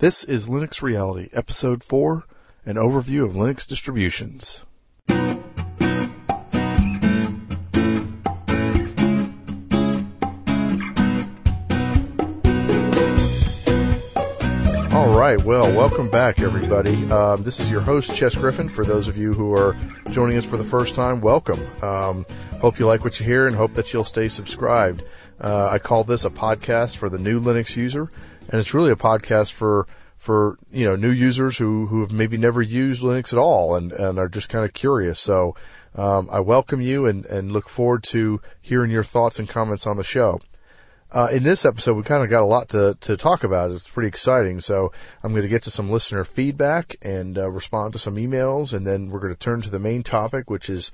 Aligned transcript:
This 0.00 0.24
is 0.24 0.48
Linux 0.48 0.80
Reality, 0.80 1.28
Episode 1.34 1.84
4, 1.84 2.24
an 2.64 2.76
overview 2.76 3.26
of 3.26 3.32
Linux 3.32 3.68
distributions. 3.68 4.64
All 14.94 15.18
right, 15.18 15.44
well, 15.44 15.70
welcome 15.76 16.08
back, 16.08 16.40
everybody. 16.40 17.10
Um, 17.12 17.42
this 17.42 17.60
is 17.60 17.70
your 17.70 17.82
host, 17.82 18.16
Chess 18.16 18.34
Griffin. 18.34 18.70
For 18.70 18.86
those 18.86 19.06
of 19.06 19.18
you 19.18 19.34
who 19.34 19.54
are 19.54 19.76
joining 20.12 20.38
us 20.38 20.46
for 20.46 20.56
the 20.56 20.64
first 20.64 20.94
time, 20.94 21.20
welcome. 21.20 21.60
Um, 21.82 22.24
hope 22.58 22.78
you 22.78 22.86
like 22.86 23.04
what 23.04 23.20
you 23.20 23.26
hear 23.26 23.46
and 23.46 23.54
hope 23.54 23.74
that 23.74 23.92
you'll 23.92 24.04
stay 24.04 24.28
subscribed. 24.28 25.04
Uh, 25.38 25.68
I 25.70 25.78
call 25.78 26.04
this 26.04 26.24
a 26.24 26.30
podcast 26.30 26.96
for 26.96 27.10
the 27.10 27.18
new 27.18 27.40
Linux 27.40 27.76
user, 27.76 28.10
and 28.50 28.58
it's 28.58 28.74
really 28.74 28.90
a 28.90 28.96
podcast 28.96 29.52
for 29.52 29.86
for 30.16 30.58
you 30.70 30.84
know 30.84 30.96
new 30.96 31.10
users 31.10 31.56
who 31.56 31.86
who 31.86 32.00
have 32.00 32.12
maybe 32.12 32.36
never 32.36 32.60
used 32.60 33.02
Linux 33.02 33.32
at 33.32 33.38
all 33.38 33.76
and 33.76 33.92
and 33.92 34.18
are 34.18 34.28
just 34.28 34.48
kind 34.48 34.64
of 34.64 34.74
curious. 34.74 35.18
So 35.18 35.56
um, 35.94 36.28
I 36.30 36.40
welcome 36.40 36.80
you 36.80 37.06
and 37.06 37.24
and 37.26 37.52
look 37.52 37.68
forward 37.68 38.02
to 38.04 38.40
hearing 38.60 38.90
your 38.90 39.04
thoughts 39.04 39.38
and 39.38 39.48
comments 39.48 39.86
on 39.86 39.96
the 39.96 40.04
show. 40.04 40.40
Uh, 41.12 41.28
in 41.32 41.42
this 41.42 41.64
episode, 41.64 41.94
we 41.94 42.04
kind 42.04 42.22
of 42.22 42.30
got 42.30 42.42
a 42.42 42.46
lot 42.46 42.68
to, 42.68 42.96
to 43.00 43.16
talk 43.16 43.42
about. 43.42 43.72
It's 43.72 43.88
pretty 43.88 44.06
exciting. 44.06 44.60
So 44.60 44.92
I'm 45.24 45.32
going 45.32 45.42
to 45.42 45.48
get 45.48 45.64
to 45.64 45.70
some 45.70 45.90
listener 45.90 46.22
feedback 46.22 46.94
and 47.02 47.36
uh, 47.36 47.50
respond 47.50 47.94
to 47.94 47.98
some 47.98 48.14
emails, 48.14 48.74
and 48.74 48.86
then 48.86 49.10
we're 49.10 49.18
going 49.18 49.34
to 49.34 49.38
turn 49.38 49.62
to 49.62 49.70
the 49.70 49.80
main 49.80 50.04
topic, 50.04 50.48
which 50.48 50.70
is 50.70 50.92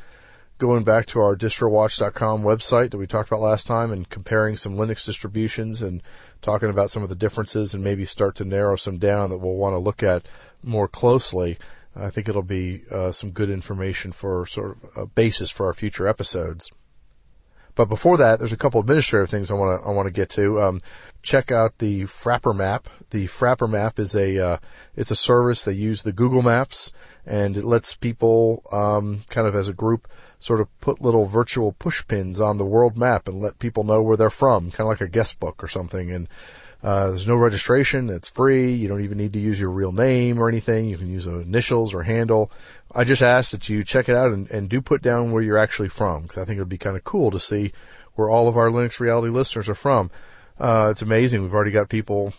going 0.59 0.85
back 0.85 1.07
to 1.07 1.21
our 1.21 1.37
distrowatch.com 1.37 2.43
website 2.43 2.91
that 2.91 2.99
we 2.99 3.07
talked 3.07 3.29
about 3.29 3.41
last 3.41 3.67
time 3.67 3.93
and 3.93 4.09
comparing 4.09 4.57
some 4.57 4.77
Linux 4.77 5.05
distributions 5.05 5.83
and 5.83 6.03
talking 6.41 6.71
about 6.71 6.91
some 6.91 7.03
of 7.03 7.09
the 7.09 7.15
differences 7.15 7.75
and 7.75 7.85
maybe 7.85 8.05
start 8.05 8.37
to 8.37 8.45
narrow 8.45 8.77
some 8.77 8.99
down 8.99 9.31
that 9.31 9.39
we'll 9.39 9.55
want 9.55 9.75
to 9.75 9.79
look 9.79 10.03
at 10.03 10.27
more 10.63 10.89
closely. 10.89 11.59
I 11.95 12.11
think 12.11 12.29
it'll 12.29 12.43
be 12.43 12.81
uh, 12.91 13.11
some 13.11 13.31
good 13.31 13.51
information 13.51 14.13
for 14.13 14.47
sort 14.47 14.77
of 14.77 14.85
a 14.97 15.07
basis 15.07 15.51
for 15.51 15.67
our 15.67 15.75
future 15.75 16.09
episodes. 16.09 16.71
But 17.75 17.91
before 17.91 18.19
that, 18.19 18.39
there's 18.39 18.55
a 18.55 18.57
couple 18.57 18.81
administrative 18.81 19.29
things 19.29 19.51
I 19.51 19.55
want 19.55 19.83
to 19.83 19.89
I 19.89 19.93
want 19.93 20.09
to 20.09 20.13
get 20.13 20.31
to. 20.31 20.63
Um, 20.63 20.81
check 21.23 21.53
out 21.53 21.77
the 21.77 22.05
Frappr 22.05 22.57
Map. 22.57 22.89
The 23.11 23.27
Frappr 23.27 23.69
Map 23.69 23.99
is 23.99 24.15
a 24.15 24.39
uh, 24.39 24.59
it's 24.95 25.11
a 25.11 25.17
service 25.17 25.65
they 25.65 25.73
use 25.73 26.03
the 26.03 26.13
Google 26.13 26.41
Maps 26.41 26.93
and 27.27 27.55
it 27.55 27.65
lets 27.65 27.95
people 27.95 28.63
um, 28.73 29.21
kind 29.29 29.47
of 29.47 29.55
as 29.55 29.69
a 29.69 29.75
group 29.75 30.09
sort 30.41 30.61
of 30.61 30.81
put 30.81 31.01
little 31.01 31.25
virtual 31.25 31.73
push 31.73 32.07
pins 32.07 32.41
on 32.41 32.59
the 32.59 32.65
world 32.65 32.97
map 32.97 33.29
and 33.29 33.41
let 33.41 33.59
people 33.59 33.85
know 33.85 34.03
where 34.03 34.17
they're 34.17 34.31
from, 34.31 34.71
kind 34.71 34.81
of 34.81 34.89
like 34.89 35.01
a 35.01 35.09
guest 35.09 35.41
book 35.41 35.63
or 35.65 35.69
something. 35.69 36.11
And 36.11 36.29
uh, 36.83 37.09
there's 37.09 37.27
no 37.27 37.37
registration. 37.37 38.11
It's 38.11 38.29
free. 38.29 38.73
You 38.73 38.89
don't 38.89 39.03
even 39.03 39.19
need 39.19 39.33
to 39.33 39.39
use 39.39 39.59
your 39.59 39.71
real 39.71 39.93
name 39.93 40.39
or 40.39 40.49
anything. 40.49 40.87
You 40.87 40.99
can 40.99 41.11
use 41.11 41.27
initials 41.27 41.95
or 41.95 42.03
handle. 42.03 42.51
I 42.95 43.05
just 43.05 43.23
ask 43.23 43.53
that 43.53 43.69
you 43.69 43.83
check 43.83 44.09
it 44.09 44.15
out 44.15 44.33
and, 44.33 44.51
and 44.51 44.69
do 44.69 44.81
put 44.81 45.03
down 45.03 45.33
where 45.33 45.43
you're 45.43 45.59
actually 45.59 45.89
from 45.89 46.23
because 46.23 46.39
I 46.39 46.45
think 46.45 46.59
it 46.59 46.61
would 46.61 46.69
be 46.69 46.79
kind 46.79 46.97
of 46.97 47.05
cool 47.05 47.31
to 47.33 47.41
see 47.41 47.73
where 48.15 48.31
all 48.31 48.49
of 48.49 48.57
our 48.57 48.69
Linux 48.69 49.01
Reality 49.01 49.31
listeners 49.31 49.69
are 49.69 49.75
from. 49.75 50.11
Uh, 50.59 50.89
it's 50.91 51.03
amazing. 51.03 51.43
We've 51.43 51.55
already 51.55 51.71
got 51.71 51.89
people 51.89 52.33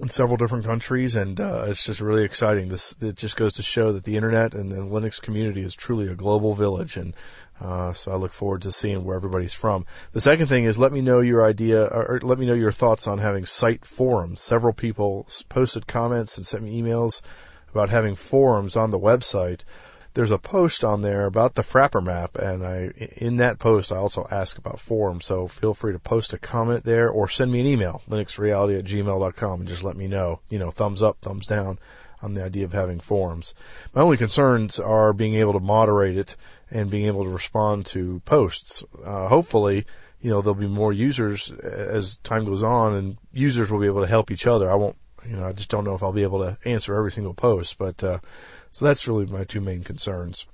in 0.00 0.08
several 0.08 0.36
different 0.36 0.64
countries, 0.64 1.16
and 1.16 1.38
uh, 1.40 1.66
it's 1.68 1.84
just 1.84 2.00
really 2.00 2.24
exciting. 2.24 2.68
This 2.68 2.94
it 3.00 3.16
just 3.16 3.36
goes 3.36 3.54
to 3.54 3.62
show 3.62 3.92
that 3.92 4.04
the 4.04 4.16
internet 4.16 4.54
and 4.54 4.72
the 4.72 4.76
Linux 4.76 5.20
community 5.20 5.62
is 5.62 5.74
truly 5.74 6.08
a 6.08 6.14
global 6.14 6.54
village, 6.54 6.96
and 6.96 7.14
uh, 7.60 7.92
so 7.92 8.12
I 8.12 8.16
look 8.16 8.32
forward 8.32 8.62
to 8.62 8.72
seeing 8.72 9.04
where 9.04 9.16
everybody's 9.16 9.54
from. 9.54 9.84
The 10.12 10.20
second 10.20 10.46
thing 10.46 10.64
is 10.64 10.78
let 10.78 10.92
me 10.92 11.02
know 11.02 11.20
your 11.20 11.44
idea, 11.44 11.84
or 11.84 12.20
let 12.22 12.38
me 12.38 12.46
know 12.46 12.54
your 12.54 12.72
thoughts 12.72 13.06
on 13.06 13.18
having 13.18 13.44
site 13.44 13.84
forums. 13.84 14.40
Several 14.40 14.72
people 14.72 15.26
posted 15.48 15.86
comments 15.86 16.38
and 16.38 16.46
sent 16.46 16.62
me 16.62 16.80
emails 16.80 17.20
about 17.70 17.90
having 17.90 18.16
forums 18.16 18.76
on 18.76 18.90
the 18.90 18.98
website 18.98 19.64
there's 20.14 20.30
a 20.30 20.38
post 20.38 20.84
on 20.84 21.00
there 21.00 21.26
about 21.26 21.54
the 21.54 21.62
Frappr 21.62 22.02
map, 22.02 22.36
and 22.36 22.64
I 22.66 22.92
in 23.16 23.38
that 23.38 23.58
post 23.58 23.92
I 23.92 23.96
also 23.96 24.26
ask 24.30 24.58
about 24.58 24.80
forums. 24.80 25.26
So 25.26 25.46
feel 25.46 25.74
free 25.74 25.92
to 25.92 25.98
post 25.98 26.32
a 26.32 26.38
comment 26.38 26.84
there 26.84 27.08
or 27.08 27.28
send 27.28 27.50
me 27.50 27.60
an 27.60 27.66
email, 27.66 28.02
linuxreality 28.08 28.78
at 28.78 28.84
gmail.com, 28.84 29.60
and 29.60 29.68
just 29.68 29.82
let 29.82 29.96
me 29.96 30.08
know. 30.08 30.40
You 30.48 30.58
know, 30.58 30.70
thumbs 30.70 31.02
up, 31.02 31.18
thumbs 31.22 31.46
down 31.46 31.78
on 32.22 32.34
the 32.34 32.44
idea 32.44 32.64
of 32.64 32.72
having 32.72 33.00
forums. 33.00 33.54
My 33.94 34.02
only 34.02 34.16
concerns 34.16 34.78
are 34.78 35.12
being 35.12 35.34
able 35.34 35.54
to 35.54 35.60
moderate 35.60 36.16
it 36.16 36.36
and 36.70 36.90
being 36.90 37.06
able 37.06 37.24
to 37.24 37.30
respond 37.30 37.86
to 37.86 38.20
posts. 38.24 38.84
Uh, 39.04 39.28
hopefully, 39.28 39.86
you 40.20 40.30
know, 40.30 40.40
there'll 40.40 40.54
be 40.54 40.68
more 40.68 40.92
users 40.92 41.50
as 41.50 42.18
time 42.18 42.44
goes 42.44 42.62
on, 42.62 42.94
and 42.94 43.18
users 43.32 43.70
will 43.70 43.80
be 43.80 43.86
able 43.86 44.02
to 44.02 44.06
help 44.06 44.30
each 44.30 44.46
other. 44.46 44.70
I 44.70 44.76
won't, 44.76 44.96
you 45.28 45.36
know, 45.36 45.46
I 45.46 45.52
just 45.52 45.68
don't 45.68 45.84
know 45.84 45.94
if 45.94 46.02
I'll 46.02 46.12
be 46.12 46.22
able 46.22 46.44
to 46.44 46.56
answer 46.64 46.94
every 46.94 47.10
single 47.10 47.34
post, 47.34 47.76
but 47.76 48.02
uh, 48.04 48.18
so 48.72 48.84
that's 48.84 49.06
really 49.06 49.26
my 49.26 49.44
two 49.44 49.60
main 49.60 49.84
concerns. 49.84 50.46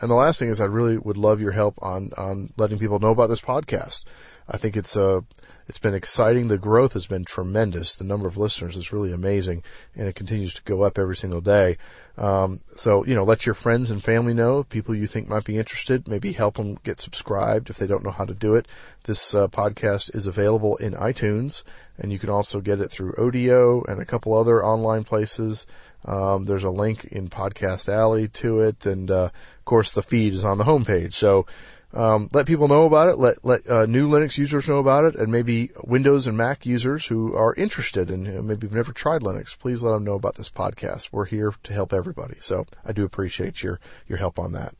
And 0.00 0.10
the 0.10 0.14
last 0.14 0.38
thing 0.38 0.48
is 0.48 0.60
I 0.60 0.64
really 0.64 0.96
would 0.96 1.18
love 1.18 1.42
your 1.42 1.52
help 1.52 1.78
on, 1.82 2.12
on 2.16 2.52
letting 2.56 2.78
people 2.78 3.00
know 3.00 3.10
about 3.10 3.28
this 3.28 3.42
podcast. 3.42 4.04
I 4.48 4.56
think 4.56 4.76
it's, 4.76 4.96
uh, 4.96 5.20
it's 5.68 5.78
been 5.78 5.94
exciting. 5.94 6.48
The 6.48 6.56
growth 6.58 6.94
has 6.94 7.06
been 7.06 7.24
tremendous. 7.24 7.96
The 7.96 8.04
number 8.04 8.26
of 8.26 8.38
listeners 8.38 8.78
is 8.78 8.92
really 8.92 9.12
amazing 9.12 9.62
and 9.94 10.08
it 10.08 10.14
continues 10.14 10.54
to 10.54 10.62
go 10.62 10.82
up 10.82 10.98
every 10.98 11.16
single 11.16 11.42
day. 11.42 11.76
Um, 12.16 12.60
so, 12.74 13.04
you 13.04 13.14
know, 13.14 13.24
let 13.24 13.44
your 13.44 13.54
friends 13.54 13.90
and 13.90 14.02
family 14.02 14.32
know, 14.32 14.64
people 14.64 14.94
you 14.94 15.06
think 15.06 15.28
might 15.28 15.44
be 15.44 15.58
interested, 15.58 16.08
maybe 16.08 16.32
help 16.32 16.56
them 16.56 16.78
get 16.82 17.00
subscribed 17.00 17.68
if 17.68 17.76
they 17.76 17.86
don't 17.86 18.02
know 18.02 18.10
how 18.10 18.24
to 18.24 18.34
do 18.34 18.54
it. 18.54 18.66
This 19.04 19.34
uh, 19.34 19.48
podcast 19.48 20.16
is 20.16 20.26
available 20.26 20.76
in 20.76 20.94
iTunes 20.94 21.62
and 21.98 22.10
you 22.10 22.18
can 22.18 22.30
also 22.30 22.60
get 22.60 22.80
it 22.80 22.90
through 22.90 23.12
Odeo 23.12 23.86
and 23.86 24.00
a 24.00 24.06
couple 24.06 24.36
other 24.36 24.64
online 24.64 25.04
places. 25.04 25.66
Um, 26.04 26.44
there's 26.44 26.64
a 26.64 26.70
link 26.70 27.04
in 27.04 27.28
Podcast 27.28 27.92
Alley 27.92 28.28
to 28.28 28.60
it, 28.60 28.86
and 28.86 29.10
uh, 29.10 29.24
of 29.24 29.64
course 29.64 29.92
the 29.92 30.02
feed 30.02 30.32
is 30.32 30.44
on 30.44 30.58
the 30.58 30.64
homepage. 30.64 31.14
So 31.14 31.46
um, 31.92 32.28
let 32.32 32.46
people 32.46 32.68
know 32.68 32.84
about 32.84 33.08
it. 33.08 33.18
Let 33.18 33.44
let 33.44 33.68
uh, 33.68 33.86
new 33.86 34.08
Linux 34.08 34.38
users 34.38 34.68
know 34.68 34.78
about 34.78 35.04
it, 35.04 35.16
and 35.16 35.32
maybe 35.32 35.70
Windows 35.82 36.26
and 36.26 36.36
Mac 36.36 36.64
users 36.64 37.04
who 37.04 37.34
are 37.36 37.52
interested 37.54 38.10
and 38.10 38.24
know, 38.24 38.42
maybe 38.42 38.66
have 38.66 38.74
never 38.74 38.92
tried 38.92 39.22
Linux. 39.22 39.58
Please 39.58 39.82
let 39.82 39.92
them 39.92 40.04
know 40.04 40.14
about 40.14 40.36
this 40.36 40.50
podcast. 40.50 41.08
We're 41.12 41.24
here 41.26 41.52
to 41.64 41.72
help 41.72 41.92
everybody. 41.92 42.36
So 42.38 42.66
I 42.84 42.92
do 42.92 43.04
appreciate 43.04 43.62
your 43.62 43.80
your 44.06 44.18
help 44.18 44.38
on 44.38 44.52
that. 44.52 44.74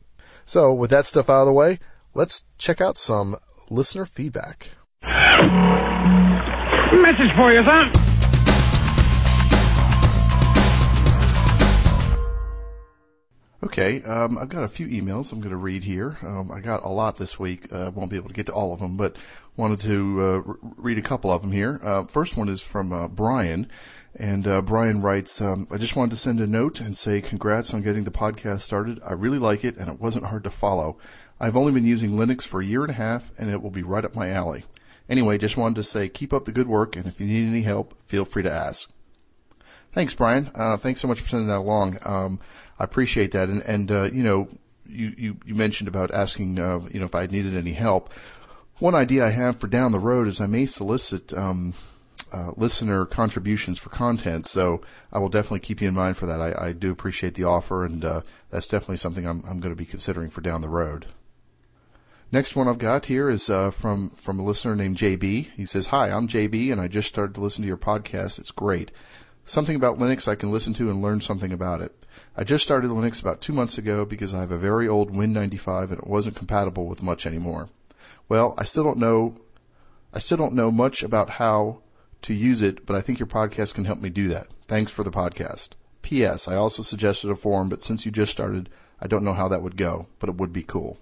So 0.45 0.73
with 0.75 0.91
that 0.91 1.05
stuff 1.05 1.29
out 1.29 1.41
of 1.41 1.47
the 1.47 1.53
way, 1.53 1.81
let's 2.15 2.45
check 2.59 2.81
out 2.81 2.97
some 2.97 3.37
listener 3.69 4.07
feedback. 4.07 4.71
Message 6.93 7.33
for 7.37 7.53
you, 7.53 7.63
son. 7.65 8.10
Okay, 13.63 14.03
um, 14.05 14.39
I've 14.39 14.49
got 14.49 14.63
a 14.63 14.69
few 14.69 14.87
emails 14.87 15.33
I'm 15.33 15.41
going 15.41 15.51
to 15.51 15.57
read 15.57 15.85
here. 15.85 16.17
Um, 16.23 16.51
I 16.51 16.61
got 16.61 16.83
a 16.83 16.89
lot 16.89 17.17
this 17.17 17.39
week. 17.39 17.71
I 17.71 17.77
uh, 17.77 17.91
won't 17.91 18.11
be 18.11 18.17
able 18.17 18.29
to 18.29 18.35
get 18.35 18.47
to 18.47 18.53
all 18.53 18.73
of 18.73 18.81
them, 18.81 18.97
but 18.97 19.17
wanted 19.55 19.81
to 19.81 20.23
uh, 20.23 20.55
read 20.79 20.97
a 20.97 21.03
couple 21.03 21.31
of 21.31 21.43
them 21.43 21.53
here. 21.53 21.79
Uh, 21.83 22.07
first 22.07 22.39
one 22.39 22.49
is 22.49 22.63
from 22.63 22.91
uh, 22.91 23.09
Brian, 23.09 23.69
and 24.17 24.49
uh, 24.49 24.63
Brian 24.63 25.03
writes, 25.03 25.43
um, 25.43 25.69
"I 25.71 25.77
just 25.77 25.95
wanted 25.95 26.13
to 26.13 26.17
send 26.17 26.41
a 26.41 26.47
note 26.47 26.81
and 26.81 26.97
say 26.97 27.21
congrats 27.21 27.75
on 27.75 27.83
getting 27.83 28.05
the 28.05 28.11
podcast 28.11 28.63
started. 28.63 29.01
I 29.07 29.13
really 29.13 29.39
like 29.39 29.63
it, 29.67 29.77
and 29.77 29.91
it 29.91 30.01
wasn't 30.01 30.25
hard 30.25 30.45
to 30.45 30.51
follow. 30.51 30.97
I've 31.39 31.59
only 31.59 31.73
been 31.73 31.85
using 31.87 32.13
Linux 32.13 32.47
for 32.47 32.63
a 32.63 32.65
year 32.65 32.81
and 32.81 32.91
a 32.91 32.95
half, 32.95 33.31
and 33.39 33.51
it 33.51 33.61
will 33.61 33.71
be 33.71 33.83
right 33.83 34.07
up 34.07 34.15
my 34.15 34.31
alley. 34.31 34.65
Anyway, 35.07 35.37
just 35.37 35.59
wanted 35.59 35.75
to 35.75 35.85
say 35.85 36.09
keep 36.09 36.33
up 36.33 36.47
the 36.47 36.53
good 36.53 36.69
work, 36.69 36.97
and 36.97 37.07
if 37.07 37.21
you 37.21 37.27
need 37.27 37.47
any 37.47 37.61
help, 37.61 37.95
feel 38.07 38.25
free 38.25 38.45
to 38.45 38.51
ask." 38.51 38.91
Thanks, 39.93 40.15
Brian. 40.15 40.49
Uh, 40.55 40.77
thanks 40.77 41.01
so 41.01 41.09
much 41.09 41.21
for 41.21 41.27
sending 41.27 41.49
that 41.49 41.59
along. 41.59 41.99
I 42.81 42.85
appreciate 42.85 43.33
that. 43.33 43.51
And, 43.51 43.63
and 43.63 43.93
uh, 43.93 44.05
you 44.05 44.23
know, 44.23 44.49
you, 44.87 45.13
you, 45.17 45.37
you 45.45 45.55
mentioned 45.55 45.89
about 45.89 46.13
asking, 46.13 46.59
uh, 46.59 46.81
you 46.91 46.99
know, 46.99 47.07
if 47.07 47.15
I 47.15 47.27
needed 47.27 47.55
any 47.55 47.73
help. 47.73 48.15
One 48.79 48.95
idea 48.95 49.27
I 49.27 49.29
have 49.29 49.61
for 49.61 49.67
down 49.67 49.93
the 49.93 49.99
road 49.99 50.29
is 50.29 50.41
I 50.41 50.47
may 50.47 50.65
solicit 50.65 51.35
um, 51.35 51.75
uh, 52.33 52.53
listener 52.57 53.05
contributions 53.05 53.79
for 53.79 53.91
content. 53.91 54.47
So 54.47 54.81
I 55.13 55.19
will 55.19 55.29
definitely 55.29 55.61
keep 55.61 55.83
you 55.83 55.89
in 55.89 55.95
mind 55.95 56.17
for 56.17 56.27
that. 56.27 56.41
I, 56.41 56.69
I 56.69 56.73
do 56.73 56.91
appreciate 56.91 57.35
the 57.35 57.45
offer, 57.45 57.85
and 57.85 58.03
uh, 58.03 58.23
that's 58.49 58.69
definitely 58.69 58.97
something 58.97 59.27
I'm, 59.27 59.45
I'm 59.47 59.61
going 59.61 59.75
to 59.75 59.79
be 59.79 59.85
considering 59.85 60.31
for 60.31 60.41
down 60.41 60.63
the 60.63 60.71
road. 60.71 61.05
Next 62.33 62.57
one 62.57 62.67
I've 62.67 62.79
got 62.79 63.05
here 63.05 63.29
is 63.29 63.51
uh, 63.51 63.71
from 63.71 64.11
from 64.11 64.39
a 64.39 64.45
listener 64.45 64.77
named 64.77 64.97
JB. 64.97 65.51
He 65.55 65.67
says, 65.67 65.87
"Hi, 65.89 66.11
I'm 66.11 66.29
JB, 66.29 66.73
and 66.73 66.81
I 66.81 66.87
just 66.89 67.09
started 67.09 67.35
to 67.35 67.41
listen 67.41 67.63
to 67.63 67.69
your 67.69 67.77
podcast. 67.77 68.39
It's 68.39 68.53
great. 68.53 68.93
Something 69.51 69.75
about 69.75 69.99
Linux 69.99 70.29
I 70.29 70.37
can 70.37 70.53
listen 70.53 70.75
to 70.75 70.91
and 70.91 71.03
learn 71.03 71.21
something 71.21 71.53
about 71.53 71.81
it. 71.81 71.93
I 72.37 72.45
just 72.45 72.63
started 72.63 72.93
Linux 72.93 73.21
about 73.21 73.41
two 73.41 73.53
months 73.53 73.79
ago 73.79 74.05
because 74.05 74.33
I 74.33 74.43
have 74.43 74.53
a 74.53 74.57
very 74.57 74.87
old 74.87 75.13
Win95 75.13 75.91
and 75.91 75.99
it 75.99 76.07
wasn't 76.07 76.37
compatible 76.37 76.87
with 76.87 77.03
much 77.03 77.27
anymore. 77.27 77.69
Well, 78.29 78.55
I 78.57 78.63
still 78.63 78.85
don't 78.85 78.99
know, 78.99 79.35
I 80.15 80.21
still 80.21 80.37
don't 80.37 80.55
know 80.55 80.71
much 80.71 81.03
about 81.03 81.31
how 81.31 81.83
to 82.23 82.33
use 82.33 82.63
it, 82.63 82.87
but 82.87 82.95
I 82.95 83.01
think 83.01 83.19
your 83.19 83.27
podcast 83.27 83.75
can 83.75 83.85
help 83.85 84.01
me 84.01 84.09
do 84.09 84.29
that. 84.29 84.47
Thanks 84.69 84.93
for 84.93 85.03
the 85.03 85.11
podcast. 85.11 85.71
P.S. 86.03 86.47
I 86.47 86.55
also 86.55 86.85
suggested 86.85 87.33
a 87.33 87.35
forum, 87.35 87.71
but 87.71 87.83
since 87.83 88.07
you 88.07 88.13
just 88.13 88.31
started, 88.31 88.69
I 89.01 89.09
don't 89.09 89.25
know 89.25 89.35
how 89.35 89.49
that 89.49 89.63
would 89.63 89.77
go, 89.77 90.07
but 90.21 90.29
it 90.29 90.37
would 90.37 90.53
be 90.53 90.63
cool. 90.63 90.97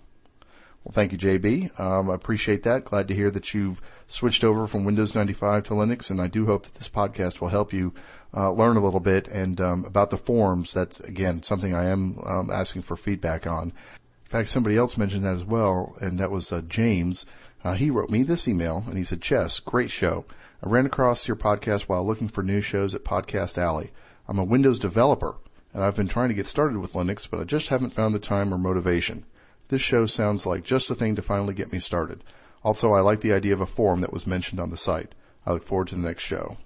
Well, 0.88 0.94
thank 0.94 1.12
you, 1.12 1.18
JB. 1.18 1.78
Um, 1.78 2.08
I 2.08 2.14
appreciate 2.14 2.62
that. 2.62 2.86
Glad 2.86 3.08
to 3.08 3.14
hear 3.14 3.30
that 3.30 3.52
you've 3.52 3.82
switched 4.06 4.42
over 4.42 4.66
from 4.66 4.86
Windows 4.86 5.14
95 5.14 5.64
to 5.64 5.74
Linux, 5.74 6.10
and 6.10 6.18
I 6.18 6.28
do 6.28 6.46
hope 6.46 6.62
that 6.62 6.72
this 6.76 6.88
podcast 6.88 7.42
will 7.42 7.48
help 7.48 7.74
you 7.74 7.92
uh, 8.34 8.50
learn 8.52 8.78
a 8.78 8.82
little 8.82 8.98
bit 8.98 9.28
and 9.28 9.60
um, 9.60 9.84
about 9.84 10.08
the 10.08 10.16
forums. 10.16 10.72
That's 10.72 10.98
again 11.00 11.42
something 11.42 11.74
I 11.74 11.90
am 11.90 12.18
um, 12.24 12.50
asking 12.50 12.82
for 12.82 12.96
feedback 12.96 13.46
on. 13.46 13.64
In 13.64 14.30
fact, 14.30 14.48
somebody 14.48 14.78
else 14.78 14.96
mentioned 14.96 15.24
that 15.24 15.34
as 15.34 15.44
well, 15.44 15.94
and 16.00 16.20
that 16.20 16.30
was 16.30 16.52
uh, 16.52 16.62
James. 16.62 17.26
Uh, 17.62 17.74
he 17.74 17.90
wrote 17.90 18.08
me 18.08 18.22
this 18.22 18.48
email, 18.48 18.82
and 18.86 18.96
he 18.96 19.04
said, 19.04 19.20
"Chess, 19.20 19.60
great 19.60 19.90
show. 19.90 20.24
I 20.64 20.70
ran 20.70 20.86
across 20.86 21.28
your 21.28 21.36
podcast 21.36 21.82
while 21.82 22.06
looking 22.06 22.28
for 22.28 22.42
new 22.42 22.62
shows 22.62 22.94
at 22.94 23.04
Podcast 23.04 23.58
Alley. 23.58 23.90
I'm 24.26 24.38
a 24.38 24.44
Windows 24.44 24.78
developer, 24.78 25.34
and 25.74 25.84
I've 25.84 25.96
been 25.96 26.08
trying 26.08 26.28
to 26.28 26.34
get 26.34 26.46
started 26.46 26.78
with 26.78 26.94
Linux, 26.94 27.28
but 27.30 27.40
I 27.40 27.44
just 27.44 27.68
haven't 27.68 27.92
found 27.92 28.14
the 28.14 28.18
time 28.18 28.54
or 28.54 28.58
motivation. 28.58 29.26
This 29.68 29.82
show 29.82 30.06
sounds 30.06 30.46
like 30.46 30.64
just 30.64 30.88
the 30.88 30.94
thing 30.94 31.16
to 31.16 31.22
finally 31.22 31.54
get 31.54 31.72
me 31.72 31.78
started. 31.78 32.24
Also, 32.64 32.92
I 32.92 33.00
like 33.00 33.20
the 33.20 33.34
idea 33.34 33.52
of 33.52 33.60
a 33.60 33.66
forum 33.66 34.00
that 34.00 34.12
was 34.12 34.26
mentioned 34.26 34.60
on 34.60 34.70
the 34.70 34.76
site. 34.76 35.14
I 35.44 35.52
look 35.52 35.62
forward 35.62 35.88
to 35.88 35.94
the 35.94 36.00
next 36.00 36.22
show. 36.22 36.56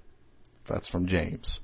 That's 0.67 0.89
from 0.89 1.07
James. 1.07 1.61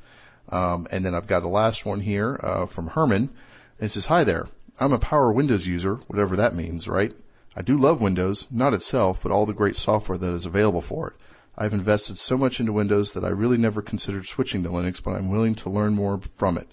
Um, 0.49 0.88
and 0.90 1.05
then 1.05 1.14
I've 1.14 1.26
got 1.26 1.44
a 1.44 1.49
last 1.49 1.87
one 1.87 2.00
here 2.00 2.38
uh, 2.43 2.67
from 2.67 2.88
Herman. 2.88 3.31
It 3.79 3.90
says, 3.90 4.06
"Hi 4.06 4.25
there. 4.25 4.49
I'm 4.81 4.93
a 4.93 4.99
power 4.99 5.32
Windows 5.32 5.67
user, 5.67 5.96
whatever 6.08 6.37
that 6.37 6.55
means, 6.55 6.88
right? 6.88 7.14
I 7.56 7.62
do 7.62 7.76
love 7.76 8.00
Windows, 8.00 8.46
not 8.50 8.75
itself, 8.75 9.23
but 9.23 9.32
all 9.32 9.46
the 9.46 9.52
great 9.52 9.76
software 9.76 10.19
that 10.19 10.32
is 10.32 10.46
available 10.46 10.81
for 10.81 11.11
it. 11.11 11.17
I've 11.56 11.75
invested 11.75 12.19
so 12.19 12.38
much 12.38 12.61
into 12.61 12.73
Windows 12.73 13.14
that 13.14 13.25
I 13.25 13.31
really 13.31 13.58
never 13.58 13.82
considered 13.82 14.26
switching 14.26 14.62
to 14.62 14.69
Linux, 14.69 15.02
but 15.02 15.12
I'm 15.12 15.29
willing 15.29 15.56
to 15.56 15.70
learn 15.70 15.94
more 15.94 16.20
from 16.37 16.58
it. 16.58 16.69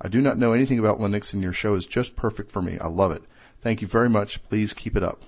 I 0.00 0.08
do 0.08 0.22
not 0.22 0.38
know 0.38 0.52
anything 0.54 0.78
about 0.78 0.98
Linux, 0.98 1.34
and 1.34 1.42
your 1.42 1.52
show 1.52 1.74
is 1.74 1.84
just 1.84 2.16
perfect 2.16 2.50
for 2.50 2.62
me. 2.62 2.78
I 2.78 2.86
love 2.86 3.12
it. 3.12 3.22
Thank 3.62 3.82
you 3.82 3.88
very 3.88 4.08
much. 4.08 4.42
Please 4.44 4.72
keep 4.72 4.96
it 4.96 5.02
up. 5.02 5.22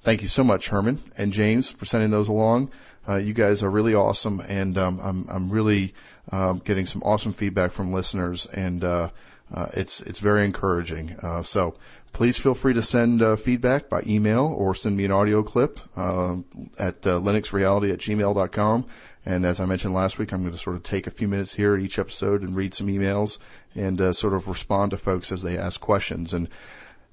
Thank 0.00 0.22
you 0.22 0.28
so 0.28 0.44
much, 0.44 0.68
Herman 0.68 1.00
and 1.16 1.32
James, 1.32 1.70
for 1.70 1.84
sending 1.84 2.10
those 2.10 2.28
along. 2.28 2.70
Uh, 3.08 3.16
you 3.16 3.34
guys 3.34 3.64
are 3.64 3.70
really 3.70 3.94
awesome, 3.94 4.40
and 4.40 4.78
um, 4.78 5.00
I'm 5.02 5.26
I'm 5.28 5.50
really 5.50 5.94
um, 6.30 6.58
getting 6.58 6.86
some 6.86 7.02
awesome 7.02 7.32
feedback 7.32 7.72
from 7.72 7.92
listeners, 7.92 8.46
and 8.46 8.84
uh, 8.84 9.08
uh, 9.52 9.66
it's 9.74 10.00
it's 10.02 10.20
very 10.20 10.44
encouraging. 10.44 11.16
Uh, 11.20 11.42
so 11.42 11.74
please 12.12 12.38
feel 12.38 12.54
free 12.54 12.74
to 12.74 12.82
send 12.82 13.22
uh, 13.22 13.36
feedback 13.36 13.88
by 13.88 14.02
email 14.06 14.54
or 14.56 14.74
send 14.74 14.96
me 14.96 15.04
an 15.04 15.10
audio 15.10 15.42
clip 15.42 15.80
uh, 15.96 16.36
at 16.78 17.06
uh, 17.06 17.18
linuxreality 17.18 17.92
at 17.92 17.98
gmail.com. 17.98 18.86
And 19.24 19.44
as 19.44 19.60
I 19.60 19.66
mentioned 19.66 19.94
last 19.94 20.18
week, 20.18 20.32
I'm 20.32 20.42
going 20.42 20.52
to 20.52 20.58
sort 20.58 20.76
of 20.76 20.82
take 20.82 21.06
a 21.06 21.10
few 21.10 21.28
minutes 21.28 21.54
here 21.54 21.74
at 21.74 21.82
each 21.82 21.98
episode 21.98 22.42
and 22.42 22.56
read 22.56 22.72
some 22.74 22.86
emails 22.86 23.38
and 23.74 24.00
uh, 24.00 24.12
sort 24.12 24.34
of 24.34 24.48
respond 24.48 24.92
to 24.92 24.96
folks 24.96 25.32
as 25.32 25.42
they 25.42 25.58
ask 25.58 25.80
questions. 25.80 26.34
And 26.34 26.48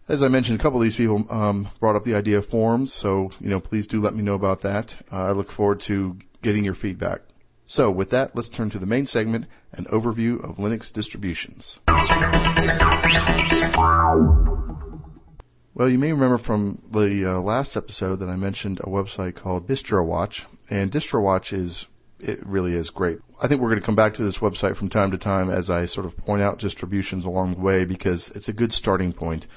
as 0.07 0.21
I 0.21 0.27
mentioned, 0.27 0.59
a 0.59 0.63
couple 0.63 0.79
of 0.79 0.83
these 0.83 0.95
people 0.95 1.25
um, 1.31 1.67
brought 1.79 1.95
up 1.95 2.03
the 2.03 2.15
idea 2.15 2.37
of 2.37 2.45
forums, 2.45 2.93
so 2.93 3.31
you 3.39 3.49
know, 3.49 3.59
please 3.59 3.87
do 3.87 4.01
let 4.01 4.13
me 4.13 4.23
know 4.23 4.35
about 4.35 4.61
that. 4.61 4.95
Uh, 5.11 5.23
I 5.23 5.31
look 5.31 5.51
forward 5.51 5.79
to 5.81 6.17
getting 6.41 6.63
your 6.63 6.75
feedback. 6.75 7.21
So 7.67 7.89
with 7.89 8.11
that, 8.11 8.35
let's 8.35 8.49
turn 8.49 8.69
to 8.71 8.79
the 8.79 8.85
main 8.85 9.07
segment, 9.07 9.45
an 9.71 9.85
overview 9.85 10.43
of 10.47 10.57
Linux 10.57 10.93
distributions. 10.93 11.79
Well, 15.73 15.89
you 15.89 15.97
may 15.97 16.13
remember 16.13 16.37
from 16.37 16.79
the 16.91 17.25
uh, 17.25 17.39
last 17.39 17.75
episode 17.75 18.17
that 18.17 18.29
I 18.29 18.35
mentioned 18.35 18.79
a 18.79 18.87
website 18.87 19.35
called 19.35 19.67
DistroWatch, 19.67 20.45
and 20.69 20.91
DistroWatch 20.91 21.57
is 21.57 21.87
it 22.19 22.45
really 22.45 22.73
is 22.73 22.91
great. 22.91 23.19
I 23.41 23.47
think 23.47 23.61
we're 23.61 23.69
going 23.69 23.81
to 23.81 23.85
come 23.85 23.95
back 23.95 24.13
to 24.15 24.23
this 24.23 24.37
website 24.37 24.77
from 24.77 24.89
time 24.89 25.11
to 25.11 25.17
time 25.17 25.49
as 25.49 25.69
I 25.69 25.85
sort 25.85 26.05
of 26.05 26.15
point 26.15 26.41
out 26.41 26.59
distributions 26.59 27.25
along 27.25 27.51
the 27.51 27.59
way 27.59 27.83
because 27.83 28.29
it's 28.29 28.47
a 28.47 28.53
good 28.53 28.71
starting 28.71 29.11
point. 29.11 29.47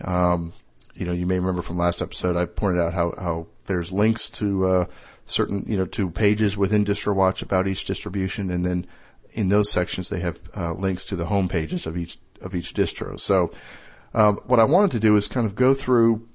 Um, 0.00 0.52
you 0.94 1.06
know, 1.06 1.12
you 1.12 1.26
may 1.26 1.38
remember 1.38 1.62
from 1.62 1.78
last 1.78 2.02
episode, 2.02 2.36
I 2.36 2.44
pointed 2.46 2.80
out 2.80 2.94
how, 2.94 3.14
how 3.18 3.46
there's 3.66 3.92
links 3.92 4.30
to, 4.30 4.66
uh, 4.66 4.86
certain, 5.26 5.64
you 5.66 5.76
know, 5.76 5.86
to 5.86 6.10
pages 6.10 6.56
within 6.56 6.84
DistroWatch 6.84 7.42
about 7.42 7.66
each 7.66 7.84
distribution. 7.84 8.50
And 8.50 8.64
then 8.64 8.86
in 9.32 9.48
those 9.48 9.70
sections, 9.70 10.08
they 10.08 10.20
have, 10.20 10.40
uh, 10.56 10.72
links 10.72 11.06
to 11.06 11.16
the 11.16 11.24
home 11.24 11.48
pages 11.48 11.86
of 11.86 11.96
each, 11.96 12.18
of 12.40 12.54
each 12.54 12.74
distro. 12.74 13.18
So, 13.18 13.50
um, 14.12 14.38
what 14.46 14.60
I 14.60 14.64
wanted 14.64 14.92
to 14.92 15.00
do 15.00 15.16
is 15.16 15.26
kind 15.26 15.46
of 15.46 15.56
go 15.56 15.74
through 15.74 16.28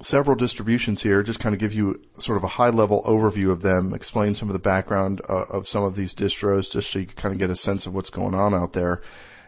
several 0.00 0.36
distributions 0.36 1.02
here, 1.02 1.22
just 1.22 1.40
kind 1.40 1.54
of 1.54 1.60
give 1.60 1.72
you 1.72 2.00
sort 2.18 2.36
of 2.36 2.44
a 2.44 2.48
high 2.48 2.70
level 2.70 3.02
overview 3.04 3.50
of 3.50 3.62
them, 3.62 3.94
explain 3.94 4.34
some 4.34 4.48
of 4.48 4.52
the 4.52 4.58
background 4.58 5.20
uh, 5.28 5.44
of 5.44 5.68
some 5.68 5.84
of 5.84 5.94
these 5.94 6.14
distros, 6.14 6.72
just 6.72 6.90
so 6.90 6.98
you 6.98 7.06
can 7.06 7.14
kind 7.14 7.32
of 7.32 7.38
get 7.38 7.50
a 7.50 7.56
sense 7.56 7.86
of 7.86 7.94
what's 7.94 8.10
going 8.10 8.34
on 8.34 8.54
out 8.54 8.72
there. 8.72 9.02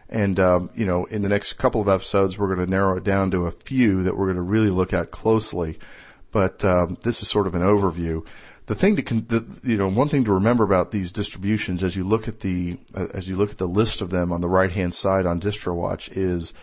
And, 0.09 0.39
um, 0.39 0.69
you 0.73 0.85
know, 0.85 1.05
in 1.05 1.21
the 1.21 1.29
next 1.29 1.53
couple 1.53 1.81
of 1.81 1.89
episodes, 1.89 2.37
we're 2.37 2.53
going 2.55 2.65
to 2.65 2.71
narrow 2.71 2.97
it 2.97 3.03
down 3.03 3.31
to 3.31 3.45
a 3.45 3.51
few 3.51 4.03
that 4.03 4.15
we're 4.15 4.27
going 4.27 4.37
to 4.37 4.41
really 4.41 4.69
look 4.69 4.93
at 4.93 5.11
closely. 5.11 5.79
But, 6.31 6.63
um, 6.63 6.97
this 7.01 7.21
is 7.21 7.29
sort 7.29 7.47
of 7.47 7.55
an 7.55 7.61
overview. 7.61 8.25
The 8.67 8.75
thing 8.75 8.97
to, 8.97 9.01
con- 9.01 9.25
the, 9.27 9.45
you 9.63 9.77
know, 9.77 9.89
one 9.89 10.09
thing 10.09 10.25
to 10.25 10.33
remember 10.33 10.63
about 10.63 10.91
these 10.91 11.11
distributions 11.11 11.83
as 11.83 11.95
you 11.95 12.03
look 12.03 12.27
at 12.27 12.39
the, 12.39 12.77
uh, 12.95 13.07
as 13.13 13.27
you 13.27 13.35
look 13.35 13.51
at 13.51 13.57
the 13.57 13.67
list 13.67 14.01
of 14.01 14.09
them 14.09 14.31
on 14.31 14.41
the 14.41 14.49
right 14.49 14.71
hand 14.71 14.93
side 14.93 15.25
on 15.25 15.39
DistroWatch 15.39 16.15
is 16.15 16.53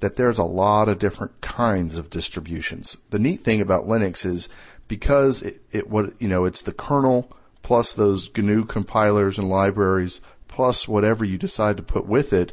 that 0.00 0.16
there's 0.16 0.38
a 0.38 0.44
lot 0.44 0.88
of 0.88 0.98
different 0.98 1.40
kinds 1.40 1.98
of 1.98 2.10
distributions. 2.10 2.96
The 3.10 3.20
neat 3.20 3.44
thing 3.44 3.60
about 3.60 3.86
Linux 3.86 4.26
is 4.26 4.48
because 4.88 5.42
it, 5.42 5.62
it 5.70 5.88
what, 5.88 6.20
you 6.20 6.28
know, 6.28 6.44
it's 6.44 6.62
the 6.62 6.72
kernel 6.72 7.30
plus 7.62 7.94
those 7.94 8.28
GNU 8.36 8.64
compilers 8.64 9.38
and 9.38 9.48
libraries 9.48 10.20
plus 10.48 10.88
whatever 10.88 11.24
you 11.24 11.38
decide 11.38 11.76
to 11.76 11.82
put 11.82 12.06
with 12.06 12.32
it, 12.32 12.52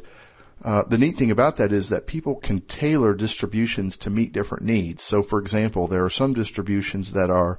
uh, 0.62 0.84
the 0.84 0.98
neat 0.98 1.16
thing 1.16 1.30
about 1.30 1.56
that 1.56 1.72
is 1.72 1.88
that 1.88 2.06
people 2.06 2.34
can 2.34 2.60
tailor 2.60 3.14
distributions 3.14 3.98
to 3.98 4.10
meet 4.10 4.32
different 4.32 4.64
needs. 4.64 5.02
So, 5.02 5.22
for 5.22 5.38
example, 5.38 5.86
there 5.86 6.04
are 6.04 6.10
some 6.10 6.34
distributions 6.34 7.12
that 7.12 7.30
are 7.30 7.58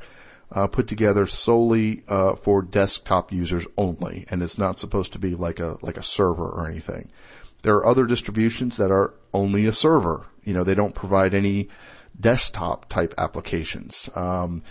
uh, 0.51 0.67
put 0.67 0.87
together 0.87 1.25
solely 1.25 2.03
uh, 2.07 2.35
for 2.35 2.61
desktop 2.61 3.31
users 3.31 3.65
only, 3.77 4.25
and 4.29 4.43
it's 4.43 4.57
not 4.57 4.77
supposed 4.77 5.13
to 5.13 5.19
be 5.19 5.35
like 5.35 5.59
a 5.59 5.77
like 5.81 5.97
a 5.97 6.03
server 6.03 6.47
or 6.47 6.69
anything. 6.69 7.09
There 7.63 7.75
are 7.75 7.87
other 7.87 8.05
distributions 8.05 8.77
that 8.77 8.91
are 8.91 9.13
only 9.33 9.65
a 9.67 9.73
server. 9.73 10.27
You 10.43 10.53
know, 10.53 10.63
they 10.63 10.75
don't 10.75 10.95
provide 10.95 11.33
any 11.33 11.69
desktop 12.19 12.89
type 12.89 13.13
applications. 13.17 14.09
Um, 14.15 14.63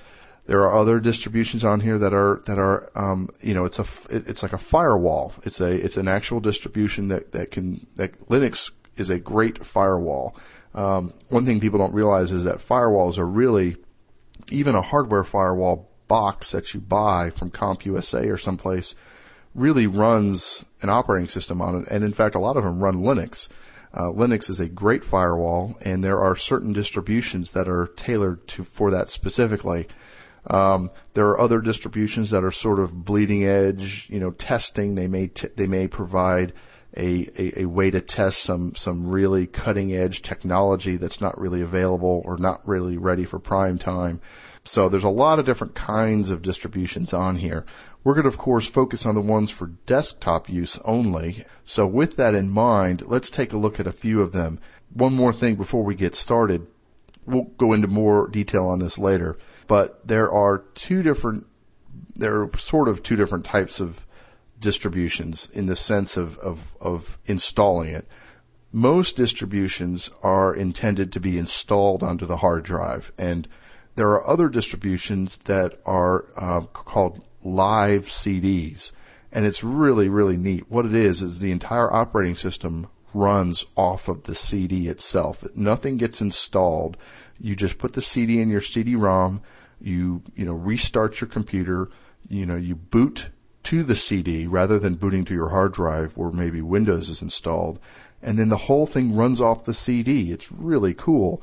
there 0.47 0.61
are 0.63 0.79
other 0.79 1.01
distributions 1.01 1.65
on 1.65 1.81
here 1.81 1.99
that 1.99 2.13
are 2.13 2.43
that 2.47 2.59
are 2.59 2.91
um, 2.95 3.31
you 3.41 3.55
know 3.55 3.67
it's 3.67 3.79
a 3.79 3.87
it's 4.11 4.43
like 4.43 4.53
a 4.53 4.59
firewall. 4.59 5.33
It's 5.45 5.61
a 5.61 5.71
it's 5.71 5.97
an 5.97 6.09
actual 6.09 6.41
distribution 6.41 7.09
that 7.09 7.33
that 7.33 7.51
can 7.51 7.87
that 7.97 8.19
Linux 8.29 8.71
is 8.97 9.11
a 9.11 9.19
great 9.19 9.65
firewall. 9.65 10.37
Um, 10.75 11.13
one 11.29 11.47
thing 11.47 11.61
people 11.61 11.79
don't 11.79 11.95
realize 11.95 12.33
is 12.33 12.45
that 12.45 12.59
firewalls 12.59 13.19
are 13.19 13.27
really 13.27 13.77
even 14.51 14.75
a 14.75 14.83
hardware 14.83 15.25
firewall 15.25 15.91
box 16.09 16.53
that 16.53 16.75
you 16.75 16.81
buy 16.81 17.31
from 17.31 17.51
CompUSA 17.51 18.31
or 18.31 18.39
someplace 18.39 18.95
really 19.55 19.87
runs 19.87 20.65
an 20.83 20.89
operating 20.89 21.29
system 21.29 21.61
on 21.61 21.83
it. 21.83 21.89
And 21.89 22.05
in 22.05 22.13
fact, 22.13 22.35
a 22.35 22.41
lot 22.41 22.57
of 22.57 22.65
them 22.65 22.83
run 22.83 22.99
Linux. 22.99 23.49
Uh, 23.93 24.11
Linux 24.11 24.51
is 24.51 24.61
a 24.61 24.69
great 24.69 25.05
firewall, 25.05 25.77
and 25.85 26.03
there 26.03 26.21
are 26.21 26.37
certain 26.37 26.73
distributions 26.73 27.53
that 27.53 27.69
are 27.69 27.87
tailored 27.87 28.47
to 28.49 28.63
for 28.63 28.93
that 28.93 29.09
specifically. 29.09 29.89
Um, 30.47 30.91
there 31.15 31.29
are 31.29 31.41
other 31.41 31.61
distributions 31.61 32.31
that 32.31 32.45
are 32.45 32.51
sort 32.51 32.81
of 32.81 32.93
bleeding 32.93 33.45
edge, 33.45 34.09
you 34.11 34.21
know, 34.21 34.31
testing. 34.31 34.95
They 34.95 35.07
may 35.07 35.29
t- 35.29 35.49
they 35.55 35.67
may 35.67 35.89
provide 35.89 36.55
a, 36.97 37.29
a, 37.39 37.63
a 37.63 37.65
way 37.67 37.91
to 37.91 38.01
test 38.01 38.43
some 38.43 38.75
some 38.75 39.09
really 39.11 39.47
cutting 39.47 39.95
edge 39.95 40.23
technology 40.23 40.97
that's 40.97 41.21
not 41.21 41.39
really 41.39 41.63
available 41.63 42.23
or 42.25 42.37
not 42.37 42.67
really 42.67 42.97
ready 42.97 43.25
for 43.25 43.39
prime 43.39 43.79
time. 43.79 44.21
So 44.65 44.89
there's 44.89 45.05
a 45.05 45.09
lot 45.09 45.39
of 45.39 45.47
different 45.47 45.75
kinds 45.75 46.31
of 46.31 46.43
distributions 46.43 47.13
on 47.13 47.37
here. 47.37 47.65
We're 48.03 48.15
going 48.15 48.25
to 48.25 48.29
of 48.29 48.39
course 48.39 48.69
focus 48.69 49.07
on 49.07 49.15
the 49.15 49.21
ones 49.21 49.51
for 49.51 49.67
desktop 49.87 50.49
use 50.49 50.79
only. 50.85 51.45
So 51.65 51.87
with 51.87 52.17
that 52.17 52.35
in 52.35 52.51
mind, 52.51 53.03
let's 53.07 53.31
take 53.31 53.53
a 53.53 53.59
look 53.59 53.79
at 53.79 53.87
a 53.87 53.93
few 53.93 54.23
of 54.23 54.33
them. 54.33 54.61
One 54.93 55.15
more 55.15 55.33
thing 55.33 55.55
before 55.55 55.85
we 55.85 55.95
get 55.95 56.15
started. 56.15 56.67
We'll 57.27 57.45
go 57.45 57.75
into 57.75 57.87
more 57.87 58.27
detail 58.29 58.67
on 58.67 58.81
this 58.81 58.99
later 58.99 59.39
but 59.71 60.05
there 60.05 60.33
are 60.33 60.65
two 60.75 61.01
different, 61.01 61.47
there 62.17 62.43
are 62.43 62.59
sort 62.59 62.89
of 62.89 63.05
two 63.05 63.15
different 63.15 63.45
types 63.45 63.79
of 63.79 64.05
distributions 64.59 65.49
in 65.49 65.67
the 65.67 65.77
sense 65.77 66.17
of, 66.17 66.39
of, 66.39 66.73
of 66.81 67.17
installing 67.25 67.91
it. 67.91 68.05
Most 68.73 69.17
distributions 69.17 70.11
are 70.25 70.53
intended 70.53 71.13
to 71.13 71.21
be 71.21 71.39
installed 71.39 72.03
onto 72.03 72.27
the 72.27 72.37
hard 72.37 72.65
drive, 72.65 73.13
and 73.17 73.47
there 73.95 74.09
are 74.09 74.29
other 74.29 74.49
distributions 74.49 75.37
that 75.45 75.79
are 75.87 76.27
uh, 76.37 76.61
called 76.63 77.23
live 77.45 78.07
CDs, 78.07 78.91
and 79.31 79.47
it's 79.47 79.63
really 79.63 80.09
really 80.09 80.37
neat. 80.37 80.69
What 80.69 80.85
it 80.87 80.95
is 80.95 81.23
is 81.23 81.39
the 81.39 81.53
entire 81.53 81.93
operating 81.93 82.35
system 82.35 82.89
runs 83.15 83.65
off 83.77 84.09
of 84.09 84.25
the 84.25 84.35
CD 84.35 84.89
itself. 84.89 85.45
Nothing 85.55 85.97
gets 85.97 86.21
installed. 86.21 86.97
You 87.41 87.57
just 87.57 87.79
put 87.79 87.93
the 87.93 88.03
CD 88.03 88.41
in 88.41 88.51
your 88.51 88.61
CD-ROM 88.61 89.43
you 89.81 90.23
you 90.35 90.45
know 90.45 90.55
restart 90.55 91.21
your 91.21 91.29
computer, 91.29 91.89
you 92.29 92.47
know 92.47 92.57
you 92.57 92.75
boot 92.75 93.29
to 93.63 93.83
the 93.83 93.95
CD 93.95 94.47
rather 94.47 94.79
than 94.79 94.95
booting 94.95 95.25
to 95.27 95.35
your 95.35 95.49
hard 95.49 95.73
drive 95.73 96.17
where 96.17 96.31
maybe 96.31 96.63
Windows 96.63 97.09
is 97.09 97.23
installed, 97.23 97.79
and 98.23 98.39
then 98.39 98.49
the 98.49 98.57
whole 98.57 98.87
thing 98.87 99.17
runs 99.17 99.41
off 99.41 99.65
the 99.65 99.75
CD. 99.75 100.31
It's 100.31 100.53
really 100.53 100.95
cool. 100.95 101.43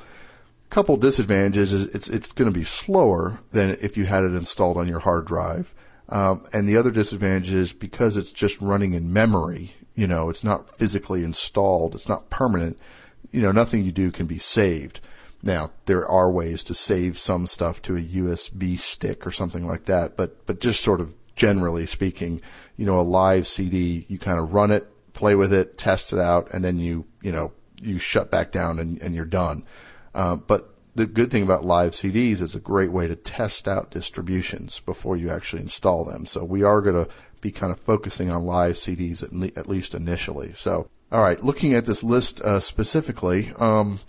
Couple 0.69 0.97
disadvantages 0.97 1.73
is 1.73 1.95
it's 1.95 2.09
it's 2.09 2.33
going 2.33 2.51
to 2.51 2.57
be 2.57 2.65
slower 2.65 3.39
than 3.51 3.77
if 3.81 3.97
you 3.97 4.05
had 4.05 4.23
it 4.23 4.35
installed 4.35 4.77
on 4.77 4.87
your 4.87 4.99
hard 4.99 5.25
drive. 5.25 5.73
Um, 6.09 6.43
and 6.53 6.67
the 6.67 6.77
other 6.77 6.91
disadvantage 6.91 7.51
is 7.51 7.73
because 7.73 8.15
it's 8.15 8.31
just 8.31 8.61
running 8.61 8.93
in 8.93 9.11
memory, 9.11 9.73
you 9.97 10.07
know, 10.07 10.29
it's 10.29 10.43
not 10.43 10.77
physically 10.77 11.23
installed, 11.23 11.95
it's 11.95 12.07
not 12.07 12.29
permanent, 12.29 12.77
you 13.31 13.41
know, 13.41 13.51
nothing 13.51 13.83
you 13.83 13.91
do 13.91 14.11
can 14.11 14.27
be 14.27 14.37
saved. 14.37 14.99
Now, 15.41 15.71
there 15.85 16.07
are 16.07 16.31
ways 16.31 16.65
to 16.65 16.75
save 16.75 17.17
some 17.17 17.47
stuff 17.47 17.81
to 17.83 17.97
a 17.97 18.01
USB 18.01 18.77
stick 18.77 19.25
or 19.25 19.31
something 19.31 19.65
like 19.65 19.85
that, 19.85 20.15
but, 20.15 20.45
but 20.45 20.61
just 20.61 20.81
sort 20.81 21.01
of 21.01 21.15
generally 21.35 21.87
speaking, 21.87 22.41
you 22.75 22.85
know, 22.85 22.99
a 22.99 23.01
live 23.01 23.47
CD, 23.47 24.05
you 24.07 24.19
kind 24.19 24.39
of 24.39 24.53
run 24.53 24.71
it, 24.71 24.87
play 25.13 25.33
with 25.33 25.51
it, 25.51 25.79
test 25.79 26.13
it 26.13 26.19
out, 26.19 26.53
and 26.53 26.63
then 26.63 26.77
you, 26.77 27.05
you 27.23 27.31
know, 27.31 27.51
you 27.81 27.97
shut 27.97 28.29
back 28.29 28.51
down 28.51 28.77
and, 28.77 29.01
and 29.01 29.15
you're 29.15 29.25
done. 29.25 29.63
Uh, 30.13 30.35
but 30.35 30.75
the 30.93 31.05
good 31.05 31.29
thing 31.31 31.43
about 31.43 31.65
live 31.65 31.91
CDs 31.91 32.41
is 32.41 32.55
a 32.55 32.59
great 32.59 32.91
way 32.91 33.07
to 33.07 33.15
test 33.15 33.67
out 33.67 33.91
distributions 33.91 34.79
before 34.79 35.15
you 35.15 35.29
actually 35.29 35.61
install 35.61 36.05
them. 36.05 36.25
So 36.25 36.43
we 36.43 36.63
are 36.63 36.81
going 36.81 37.05
to 37.05 37.11
be 37.41 37.51
kind 37.51 37.71
of 37.71 37.79
focusing 37.79 38.31
on 38.31 38.45
live 38.45 38.75
CDs 38.75 39.23
at, 39.23 39.33
le- 39.33 39.51
at 39.55 39.67
least 39.67 39.95
initially. 39.95 40.53
So, 40.53 40.89
all 41.11 41.21
right, 41.21 41.41
looking 41.43 41.73
at 41.73 41.85
this 41.85 42.03
list 42.03 42.41
uh, 42.41 42.59
specifically, 42.59 43.51
um, 43.57 43.99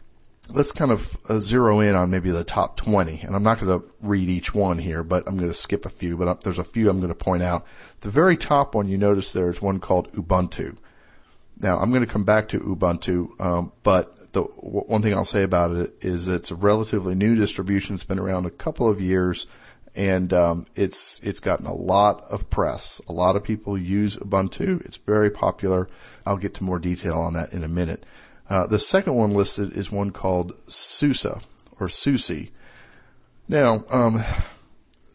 let's 0.50 0.72
kind 0.72 0.90
of 0.90 1.16
uh, 1.28 1.40
zero 1.40 1.80
in 1.80 1.94
on 1.94 2.10
maybe 2.10 2.30
the 2.30 2.44
top 2.44 2.76
20. 2.76 3.20
And 3.20 3.34
I'm 3.34 3.42
not 3.42 3.60
going 3.60 3.80
to 3.80 3.86
read 4.00 4.28
each 4.28 4.54
one 4.54 4.78
here, 4.78 5.02
but 5.02 5.28
I'm 5.28 5.36
going 5.36 5.50
to 5.50 5.54
skip 5.54 5.86
a 5.86 5.90
few. 5.90 6.16
But 6.16 6.28
uh, 6.28 6.34
there's 6.42 6.58
a 6.58 6.64
few 6.64 6.88
I'm 6.88 7.00
going 7.00 7.08
to 7.08 7.14
point 7.14 7.42
out. 7.42 7.66
The 8.00 8.10
very 8.10 8.36
top 8.36 8.74
one 8.74 8.88
you 8.88 8.98
notice 8.98 9.32
there 9.32 9.48
is 9.48 9.60
one 9.60 9.80
called 9.80 10.12
Ubuntu. 10.12 10.76
Now 11.60 11.78
I'm 11.78 11.90
going 11.90 12.04
to 12.04 12.12
come 12.12 12.24
back 12.24 12.48
to 12.48 12.60
Ubuntu, 12.60 13.40
um, 13.40 13.72
but 13.82 14.32
the 14.32 14.42
one 14.42 15.02
thing 15.02 15.14
I'll 15.14 15.24
say 15.24 15.42
about 15.42 15.72
it 15.72 15.94
is 16.02 16.28
it's 16.28 16.50
a 16.50 16.54
relatively 16.54 17.14
new 17.14 17.34
distribution. 17.34 17.94
It's 17.94 18.04
been 18.04 18.18
around 18.18 18.46
a 18.46 18.50
couple 18.50 18.88
of 18.88 19.00
years, 19.00 19.46
and 19.94 20.32
um, 20.32 20.66
it's 20.74 21.20
it's 21.22 21.40
gotten 21.40 21.66
a 21.66 21.74
lot 21.74 22.24
of 22.30 22.50
press. 22.50 23.00
A 23.08 23.12
lot 23.12 23.36
of 23.36 23.44
people 23.44 23.76
use 23.76 24.16
Ubuntu. 24.16 24.84
It's 24.84 24.96
very 24.96 25.30
popular. 25.30 25.88
I'll 26.24 26.36
get 26.36 26.54
to 26.54 26.64
more 26.64 26.78
detail 26.78 27.18
on 27.18 27.34
that 27.34 27.52
in 27.52 27.64
a 27.64 27.68
minute. 27.68 28.04
Uh, 28.48 28.66
the 28.66 28.78
second 28.78 29.14
one 29.14 29.34
listed 29.34 29.76
is 29.76 29.90
one 29.90 30.10
called 30.10 30.54
SUSE 30.68 31.26
or 31.78 31.88
SUSE. 31.88 32.50
Now, 33.46 33.78
um, 33.90 34.22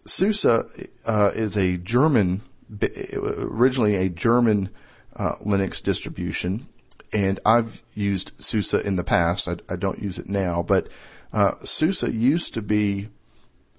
SUSE 0.06 0.46
uh, 0.46 1.32
is 1.34 1.58
a 1.58 1.78
German, 1.78 2.42
originally 2.82 3.96
a 3.96 4.10
German 4.10 4.70
uh, 5.16 5.34
Linux 5.44 5.82
distribution 5.82 6.68
and 7.14 7.40
I've 7.46 7.82
used 7.94 8.32
SUSE 8.40 8.74
in 8.74 8.96
the 8.96 9.04
past. 9.04 9.48
I, 9.48 9.58
I 9.70 9.76
don't 9.76 10.02
use 10.02 10.18
it 10.18 10.28
now, 10.28 10.64
but 10.64 10.88
uh, 11.32 11.54
SUSE 11.64 12.04
used 12.04 12.56
to 12.56 12.62
be 12.62 13.10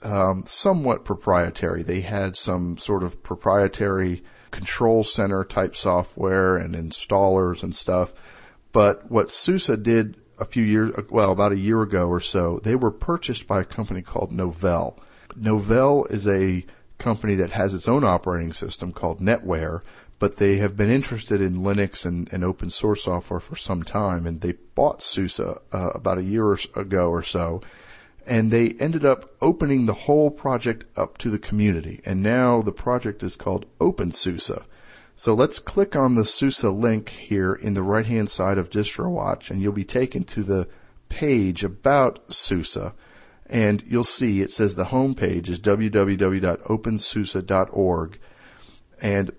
um, 0.04 0.44
somewhat 0.46 1.04
proprietary. 1.04 1.82
They 1.82 2.00
had 2.00 2.36
some 2.36 2.78
sort 2.78 3.02
of 3.02 3.22
proprietary 3.22 4.22
control 4.50 5.02
center 5.02 5.44
type 5.44 5.74
software 5.76 6.56
and 6.56 6.74
installers 6.74 7.62
and 7.62 7.74
stuff. 7.74 8.12
But 8.72 9.10
what 9.10 9.30
SUSE 9.30 9.66
did 9.82 10.16
a 10.38 10.44
few 10.44 10.64
years, 10.64 10.94
well, 11.10 11.32
about 11.32 11.52
a 11.52 11.58
year 11.58 11.80
ago 11.82 12.08
or 12.08 12.20
so, 12.20 12.60
they 12.62 12.74
were 12.74 12.90
purchased 12.90 13.46
by 13.46 13.60
a 13.60 13.64
company 13.64 14.02
called 14.02 14.32
Novell. 14.32 14.98
Novell 15.36 16.10
is 16.10 16.28
a 16.28 16.64
company 16.98 17.36
that 17.36 17.52
has 17.52 17.74
its 17.74 17.88
own 17.88 18.04
operating 18.04 18.52
system 18.52 18.92
called 18.92 19.20
NetWare, 19.20 19.82
but 20.18 20.36
they 20.36 20.58
have 20.58 20.76
been 20.76 20.90
interested 20.90 21.40
in 21.40 21.58
Linux 21.58 22.06
and, 22.06 22.32
and 22.32 22.44
open 22.44 22.70
source 22.70 23.04
software 23.04 23.40
for 23.40 23.56
some 23.56 23.82
time, 23.82 24.26
and 24.26 24.40
they 24.40 24.52
bought 24.74 25.02
SUSE 25.02 25.40
uh, 25.40 25.58
about 25.72 26.18
a 26.18 26.24
year 26.24 26.52
ago 26.52 27.10
or 27.10 27.22
so, 27.22 27.62
and 28.26 28.50
they 28.50 28.70
ended 28.70 29.04
up 29.04 29.30
opening 29.40 29.86
the 29.86 29.94
whole 29.94 30.30
project 30.30 30.84
up 30.96 31.18
to 31.18 31.30
the 31.30 31.38
community, 31.38 32.00
and 32.04 32.22
now 32.22 32.62
the 32.62 32.72
project 32.72 33.22
is 33.22 33.36
called 33.36 33.66
OpenSUSE. 33.80 34.62
So 35.16 35.34
let's 35.34 35.60
click 35.60 35.94
on 35.94 36.14
the 36.14 36.24
SUSE 36.24 36.64
link 36.64 37.08
here 37.08 37.52
in 37.52 37.74
the 37.74 37.82
right 37.82 38.06
hand 38.06 38.30
side 38.30 38.58
of 38.58 38.70
DistroWatch, 38.70 39.50
and 39.50 39.62
you'll 39.62 39.72
be 39.72 39.84
taken 39.84 40.24
to 40.24 40.42
the 40.42 40.66
page 41.08 41.62
about 41.62 42.32
SUSE. 42.32 42.90
And 43.46 43.82
you'll 43.86 44.04
see 44.04 44.40
it 44.40 44.50
says 44.50 44.74
the 44.74 44.84
home 44.84 45.14
page 45.14 45.50
is 45.50 45.60
www.opensuse.org. 45.60 48.18
And 49.00 49.30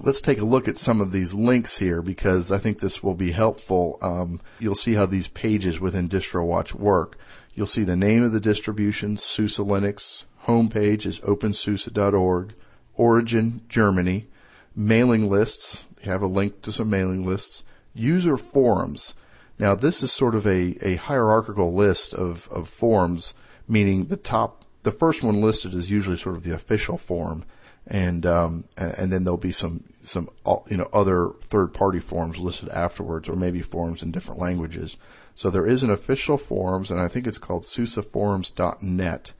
let's 0.00 0.22
take 0.22 0.40
a 0.40 0.44
look 0.44 0.68
at 0.68 0.78
some 0.78 1.00
of 1.00 1.12
these 1.12 1.34
links 1.34 1.76
here 1.76 2.00
because 2.00 2.52
I 2.52 2.58
think 2.58 2.78
this 2.78 3.02
will 3.02 3.14
be 3.14 3.32
helpful. 3.32 3.98
Um, 4.00 4.40
you'll 4.58 4.74
see 4.74 4.94
how 4.94 5.06
these 5.06 5.28
pages 5.28 5.80
within 5.80 6.08
DistroWatch 6.08 6.74
work. 6.74 7.18
You'll 7.54 7.66
see 7.66 7.84
the 7.84 7.96
name 7.96 8.24
of 8.24 8.32
the 8.32 8.40
distribution, 8.40 9.16
SUSE 9.16 9.58
Linux. 9.58 10.24
Homepage 10.44 11.06
is 11.06 11.20
opensuse.org. 11.20 12.52
Origin, 12.96 13.60
Germany. 13.68 14.26
Mailing 14.74 15.30
lists. 15.30 15.84
You 16.02 16.10
have 16.10 16.22
a 16.22 16.26
link 16.26 16.62
to 16.62 16.72
some 16.72 16.90
mailing 16.90 17.24
lists. 17.24 17.62
User 17.94 18.36
forums. 18.36 19.14
Now 19.56 19.76
this 19.76 20.02
is 20.02 20.10
sort 20.10 20.34
of 20.34 20.46
a, 20.46 20.76
a 20.80 20.96
hierarchical 20.96 21.74
list 21.74 22.14
of, 22.14 22.48
of 22.50 22.68
forums, 22.68 23.34
meaning 23.68 24.06
the 24.06 24.16
top, 24.16 24.64
the 24.82 24.90
first 24.90 25.22
one 25.22 25.40
listed 25.40 25.74
is 25.74 25.88
usually 25.88 26.16
sort 26.16 26.34
of 26.34 26.42
the 26.42 26.54
official 26.54 26.98
form 26.98 27.44
and 27.86 28.24
um, 28.24 28.64
and 28.76 29.12
then 29.12 29.24
there'll 29.24 29.36
be 29.36 29.52
some 29.52 29.84
some 30.02 30.28
you 30.70 30.76
know 30.76 30.88
other 30.92 31.30
third 31.42 31.74
party 31.74 31.98
forms 31.98 32.38
listed 32.38 32.68
afterwards, 32.70 33.28
or 33.28 33.36
maybe 33.36 33.60
forms 33.60 34.02
in 34.02 34.10
different 34.10 34.40
languages. 34.40 34.96
So 35.36 35.50
there 35.50 35.66
is 35.66 35.82
an 35.82 35.90
official 35.90 36.36
forums, 36.36 36.90
and 36.90 37.00
I 37.00 37.08
think 37.08 37.26
it's 37.26 37.38
called 37.38 37.64
SUSEforums.net, 37.64 39.32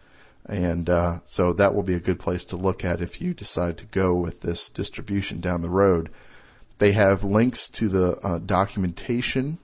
and 0.47 0.91
uh, 0.91 1.19
so 1.25 1.53
that 1.53 1.75
will 1.75 1.85
be 1.85 1.95
a 1.95 2.01
good 2.01 2.19
place 2.19 2.47
to 2.47 2.57
look 2.57 2.85
at 2.85 3.01
if 3.01 3.21
you 3.21 3.33
decide 3.33 3.79
to 3.79 3.87
go 3.87 4.15
with 4.15 4.41
this 4.41 4.71
distribution 4.71 5.41
down 5.41 5.63
the 5.63 5.71
road. 5.71 6.11
They 6.79 6.93
have 6.93 7.23
links 7.23 7.69
to 7.71 7.89
the 7.89 8.19
uh, 8.19 8.39
documentation 8.39 9.59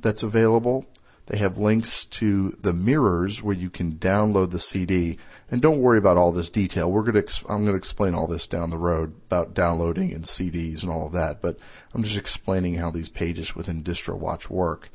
that's 0.00 0.24
available. 0.24 0.84
They 1.26 1.38
have 1.38 1.56
links 1.56 2.06
to 2.06 2.50
the 2.50 2.72
mirrors 2.72 3.40
where 3.40 3.54
you 3.54 3.70
can 3.70 3.92
download 3.92 4.50
the 4.50 4.58
CD. 4.58 5.18
And 5.50 5.62
don't 5.62 5.80
worry 5.80 5.98
about 5.98 6.16
all 6.16 6.32
this 6.32 6.50
detail. 6.50 6.90
We're 6.90 7.02
going 7.02 7.14
to, 7.14 7.20
ex- 7.20 7.44
I'm 7.48 7.64
going 7.64 7.66
to 7.68 7.76
explain 7.76 8.14
all 8.14 8.26
this 8.26 8.48
down 8.48 8.70
the 8.70 8.78
road 8.78 9.14
about 9.26 9.54
downloading 9.54 10.12
and 10.12 10.24
CDs 10.24 10.82
and 10.82 10.90
all 10.90 11.06
of 11.06 11.12
that. 11.12 11.40
But 11.40 11.58
I'm 11.94 12.02
just 12.02 12.18
explaining 12.18 12.74
how 12.74 12.90
these 12.90 13.08
pages 13.08 13.54
within 13.54 13.84
DistroWatch 13.84 14.50
work. 14.50 14.90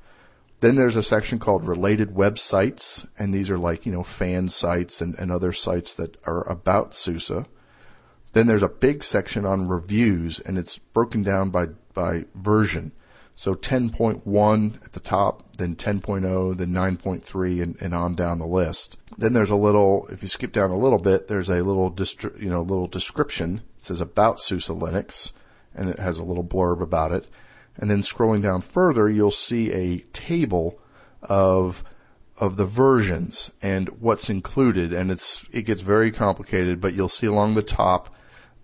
Then 0.59 0.75
there's 0.75 0.95
a 0.95 1.03
section 1.03 1.37
called 1.37 1.67
related 1.67 2.09
websites, 2.09 3.05
and 3.19 3.31
these 3.31 3.51
are 3.51 3.59
like, 3.59 3.85
you 3.85 3.91
know, 3.91 4.03
fan 4.03 4.49
sites 4.49 5.01
and, 5.01 5.15
and 5.15 5.31
other 5.31 5.51
sites 5.51 5.95
that 5.95 6.17
are 6.25 6.49
about 6.49 6.95
SUSE. 6.95 7.45
Then 8.33 8.47
there's 8.47 8.63
a 8.63 8.69
big 8.69 9.03
section 9.03 9.45
on 9.45 9.67
reviews, 9.67 10.39
and 10.39 10.57
it's 10.57 10.79
broken 10.79 11.23
down 11.23 11.51
by, 11.51 11.67
by 11.93 12.25
version. 12.33 12.91
So 13.35 13.53
10.1 13.53 14.83
at 14.83 14.93
the 14.93 14.99
top, 14.99 15.57
then 15.57 15.75
10.0, 15.75 16.57
then 16.57 16.71
9.3, 16.71 17.61
and, 17.61 17.75
and 17.79 17.93
on 17.93 18.15
down 18.15 18.39
the 18.39 18.47
list. 18.47 18.97
Then 19.15 19.33
there's 19.33 19.51
a 19.51 19.55
little, 19.55 20.07
if 20.11 20.23
you 20.23 20.27
skip 20.27 20.53
down 20.53 20.71
a 20.71 20.77
little 20.77 20.97
bit, 20.97 21.27
there's 21.27 21.49
a 21.49 21.61
little, 21.61 21.91
distri- 21.91 22.41
you 22.41 22.49
know, 22.49 22.61
little 22.61 22.87
description. 22.87 23.61
It 23.77 23.83
says 23.83 24.01
about 24.01 24.39
SUSE 24.39 24.69
Linux, 24.69 25.33
and 25.75 25.87
it 25.89 25.99
has 25.99 26.17
a 26.17 26.23
little 26.23 26.43
blurb 26.43 26.81
about 26.81 27.11
it. 27.11 27.27
And 27.77 27.89
then 27.89 28.01
scrolling 28.01 28.41
down 28.41 28.61
further, 28.61 29.09
you'll 29.09 29.31
see 29.31 29.71
a 29.71 29.99
table 30.13 30.79
of 31.21 31.83
of 32.39 32.55
the 32.55 32.65
versions 32.65 33.49
and 33.63 33.89
what's 33.99 34.29
included, 34.29 34.93
and 34.93 35.09
it's 35.09 35.45
it 35.51 35.63
gets 35.63 35.81
very 35.81 36.11
complicated. 36.11 36.81
But 36.81 36.93
you'll 36.93 37.09
see 37.09 37.27
along 37.27 37.53
the 37.53 37.63
top 37.63 38.15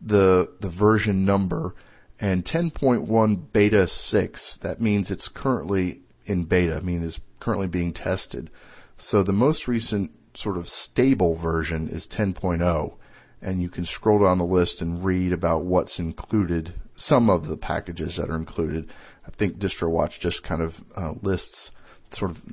the 0.02 0.52
the 0.60 0.70
version 0.70 1.26
number 1.26 1.76
and 2.20 2.46
10.1 2.46 3.52
beta 3.52 3.88
6, 3.88 4.58
that 4.58 4.80
means 4.80 5.12
it's 5.12 5.30
currently 5.30 6.02
in 6.26 6.44
beta, 6.46 6.78
I 6.78 6.80
mean 6.80 7.04
it's 7.04 7.20
currently 7.40 7.68
being 7.68 7.94
tested. 7.94 8.50
So 8.98 9.24
the 9.24 9.34
most 9.34 9.68
recent 9.68 10.12
sort 10.36 10.58
of 10.58 10.70
stable 10.70 11.36
version 11.36 11.90
is 11.90 12.08
10.0 12.08 12.96
and 13.42 13.62
you 13.62 13.70
can 13.70 13.84
scroll 13.84 14.24
down 14.24 14.38
the 14.38 14.46
list 14.46 14.82
and 14.82 15.04
read 15.04 15.34
about 15.34 15.66
what's 15.66 16.00
included, 16.00 16.74
some 16.96 17.30
of 17.30 17.48
the 17.48 17.58
packages 17.58 18.18
that 18.18 18.30
are 18.30 18.36
included. 18.36 18.92
I 19.28 19.32
think 19.32 19.58
DistroWatch 19.58 20.20
just 20.20 20.44
kind 20.44 20.62
of 20.62 20.84
uh, 20.96 21.14
lists 21.22 21.72
sort 22.12 22.32
of 22.32 22.44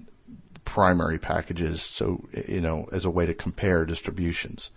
primary 0.64 1.18
packages, 1.18 1.82
so 1.82 2.28
you 2.48 2.60
know, 2.60 2.88
as 2.92 3.04
a 3.04 3.10
way 3.10 3.26
to 3.26 3.34
compare 3.34 3.84
distributions. 3.84 4.70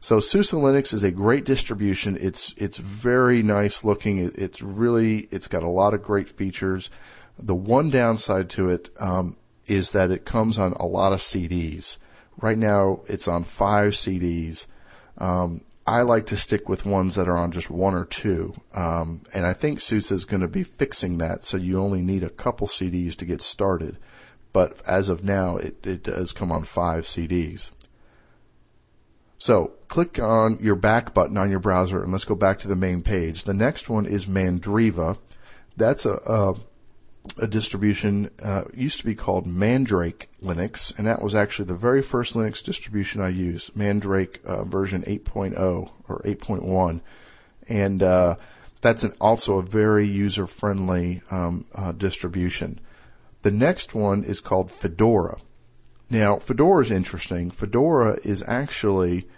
So 0.00 0.20
SUSE 0.20 0.52
Linux 0.52 0.92
is 0.92 1.04
a 1.04 1.10
great 1.10 1.44
distribution. 1.44 2.18
It's 2.20 2.54
it's 2.58 2.78
very 2.78 3.42
nice 3.42 3.84
looking. 3.84 4.18
It, 4.18 4.38
it's 4.38 4.62
really 4.62 5.18
it's 5.18 5.48
got 5.48 5.62
a 5.62 5.68
lot 5.68 5.94
of 5.94 6.02
great 6.02 6.28
features. 6.28 6.90
The 7.38 7.54
one 7.54 7.90
downside 7.90 8.50
to 8.50 8.70
it 8.70 8.90
um, 8.98 9.36
is 9.66 9.92
that 9.92 10.10
it 10.10 10.24
comes 10.24 10.58
on 10.58 10.72
a 10.72 10.86
lot 10.86 11.12
of 11.12 11.20
CDs. 11.20 11.98
Right 12.38 12.58
now, 12.58 13.00
it's 13.06 13.28
on 13.28 13.44
five 13.44 13.94
CDs. 13.94 14.66
Um, 15.18 15.62
I 15.86 16.02
like 16.02 16.26
to 16.26 16.36
stick 16.36 16.68
with 16.68 16.84
ones 16.84 17.14
that 17.14 17.28
are 17.28 17.36
on 17.36 17.52
just 17.52 17.70
one 17.70 17.94
or 17.94 18.04
two, 18.06 18.54
um, 18.74 19.22
and 19.32 19.46
I 19.46 19.52
think 19.52 19.80
SUSE 19.80 20.10
is 20.10 20.24
going 20.24 20.40
to 20.40 20.48
be 20.48 20.64
fixing 20.64 21.18
that, 21.18 21.44
so 21.44 21.56
you 21.56 21.80
only 21.80 22.02
need 22.02 22.24
a 22.24 22.30
couple 22.30 22.66
CDs 22.66 23.16
to 23.16 23.24
get 23.24 23.40
started. 23.40 23.96
but 24.52 24.80
as 24.86 25.10
of 25.10 25.22
now, 25.22 25.58
it, 25.58 25.86
it 25.86 26.02
does 26.02 26.32
come 26.32 26.50
on 26.50 26.64
five 26.64 27.04
CDs. 27.04 27.70
So 29.38 29.72
click 29.88 30.18
on 30.18 30.58
your 30.62 30.76
back 30.76 31.12
button 31.12 31.36
on 31.36 31.50
your 31.50 31.60
browser 31.60 32.02
and 32.02 32.10
let's 32.10 32.24
go 32.24 32.34
back 32.34 32.60
to 32.60 32.68
the 32.68 32.74
main 32.74 33.02
page. 33.02 33.44
The 33.44 33.52
next 33.52 33.90
one 33.90 34.06
is 34.06 34.24
Mandriva. 34.24 35.18
That's 35.76 36.06
a, 36.06 36.14
a, 36.14 36.54
a 37.38 37.46
distribution, 37.46 38.30
uh, 38.42 38.64
used 38.74 39.00
to 39.00 39.04
be 39.04 39.14
called 39.14 39.46
Mandrake 39.46 40.28
Linux, 40.42 40.96
and 40.98 41.06
that 41.06 41.22
was 41.22 41.34
actually 41.34 41.66
the 41.66 41.74
very 41.74 42.02
first 42.02 42.34
Linux 42.34 42.64
distribution 42.64 43.20
I 43.20 43.28
used, 43.28 43.76
Mandrake 43.76 44.40
uh, 44.44 44.64
version 44.64 45.02
8.0 45.02 45.90
or 46.08 46.22
8.1. 46.22 47.00
And, 47.68 48.02
uh, 48.02 48.36
that's 48.80 49.04
an, 49.04 49.12
also 49.20 49.58
a 49.58 49.62
very 49.62 50.06
user 50.06 50.46
friendly 50.46 51.22
um, 51.30 51.64
uh, 51.74 51.92
distribution. 51.92 52.80
The 53.42 53.50
next 53.50 53.94
one 53.94 54.24
is 54.24 54.40
called 54.40 54.70
Fedora. 54.70 55.38
Now, 56.10 56.38
Fedora 56.38 56.82
is 56.82 56.90
interesting. 56.90 57.50
Fedora 57.50 58.18
is 58.22 58.44
actually 58.46 59.28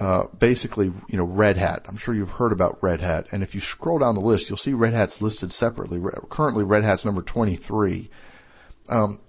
uh, 0.00 0.24
basically, 0.38 0.86
you 1.08 1.18
know, 1.18 1.24
Red 1.24 1.58
Hat. 1.58 1.84
I'm 1.86 1.98
sure 1.98 2.14
you've 2.14 2.30
heard 2.30 2.52
about 2.52 2.82
Red 2.82 3.02
Hat, 3.02 3.26
and 3.32 3.42
if 3.42 3.54
you 3.54 3.60
scroll 3.60 3.98
down 3.98 4.14
the 4.14 4.22
list, 4.22 4.48
you'll 4.48 4.56
see 4.56 4.72
Red 4.72 4.94
Hat's 4.94 5.20
listed 5.20 5.52
separately. 5.52 6.00
Currently, 6.30 6.64
Red 6.64 6.84
Hat's 6.84 7.04
number 7.04 7.20
23. 7.20 8.08
Um, 8.88 9.20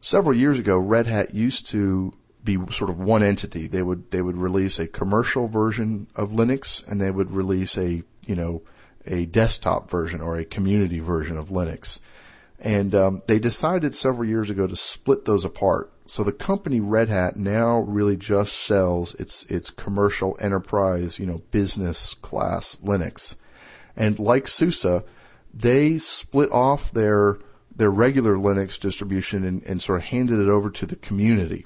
several 0.00 0.36
years 0.36 0.58
ago, 0.58 0.76
Red 0.76 1.06
Hat 1.06 1.32
used 1.32 1.68
to 1.68 2.12
be 2.42 2.58
sort 2.72 2.90
of 2.90 2.98
one 2.98 3.22
entity. 3.22 3.68
They 3.68 3.82
would 3.82 4.10
they 4.10 4.20
would 4.20 4.36
release 4.36 4.80
a 4.80 4.88
commercial 4.88 5.46
version 5.46 6.08
of 6.16 6.30
Linux, 6.30 6.86
and 6.86 7.00
they 7.00 7.10
would 7.10 7.30
release 7.30 7.78
a 7.78 8.02
you 8.26 8.34
know 8.34 8.62
a 9.06 9.26
desktop 9.26 9.90
version 9.90 10.22
or 10.22 10.36
a 10.36 10.44
community 10.44 10.98
version 10.98 11.36
of 11.36 11.50
Linux. 11.50 12.00
And 12.58 12.94
um, 12.96 13.22
they 13.26 13.38
decided 13.38 13.94
several 13.94 14.28
years 14.28 14.50
ago 14.50 14.66
to 14.66 14.76
split 14.76 15.24
those 15.24 15.44
apart. 15.44 15.92
So 16.10 16.24
the 16.24 16.32
company 16.32 16.80
Red 16.80 17.08
Hat 17.08 17.36
now 17.36 17.78
really 17.78 18.16
just 18.16 18.52
sells 18.52 19.14
its 19.14 19.44
its 19.44 19.70
commercial 19.70 20.36
enterprise, 20.40 21.20
you 21.20 21.26
know, 21.26 21.40
business 21.52 22.14
class 22.14 22.76
Linux. 22.82 23.36
And 23.96 24.18
like 24.18 24.48
SUSE, 24.48 25.04
they 25.54 25.98
split 25.98 26.50
off 26.50 26.90
their 26.90 27.38
their 27.76 27.92
regular 27.92 28.34
Linux 28.34 28.80
distribution 28.80 29.44
and, 29.44 29.62
and 29.62 29.80
sort 29.80 30.00
of 30.00 30.04
handed 30.04 30.40
it 30.40 30.48
over 30.48 30.70
to 30.70 30.86
the 30.86 30.96
community. 30.96 31.64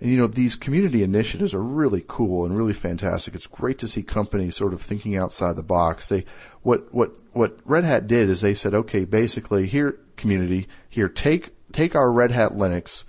And 0.00 0.10
you 0.10 0.16
know, 0.16 0.28
these 0.28 0.56
community 0.56 1.02
initiatives 1.02 1.52
are 1.52 1.62
really 1.62 2.02
cool 2.08 2.46
and 2.46 2.56
really 2.56 2.72
fantastic. 2.72 3.34
It's 3.34 3.48
great 3.48 3.80
to 3.80 3.86
see 3.86 4.02
companies 4.02 4.56
sort 4.56 4.72
of 4.72 4.80
thinking 4.80 5.18
outside 5.18 5.56
the 5.56 5.62
box. 5.62 6.08
They, 6.08 6.24
what, 6.62 6.94
what, 6.94 7.12
what 7.34 7.58
Red 7.66 7.84
Hat 7.84 8.06
did 8.06 8.30
is 8.30 8.40
they 8.40 8.54
said, 8.54 8.72
okay, 8.72 9.04
basically 9.04 9.66
here, 9.66 9.98
community, 10.16 10.68
here, 10.88 11.10
take, 11.10 11.50
take 11.70 11.94
our 11.94 12.10
Red 12.10 12.30
Hat 12.30 12.52
Linux, 12.52 13.04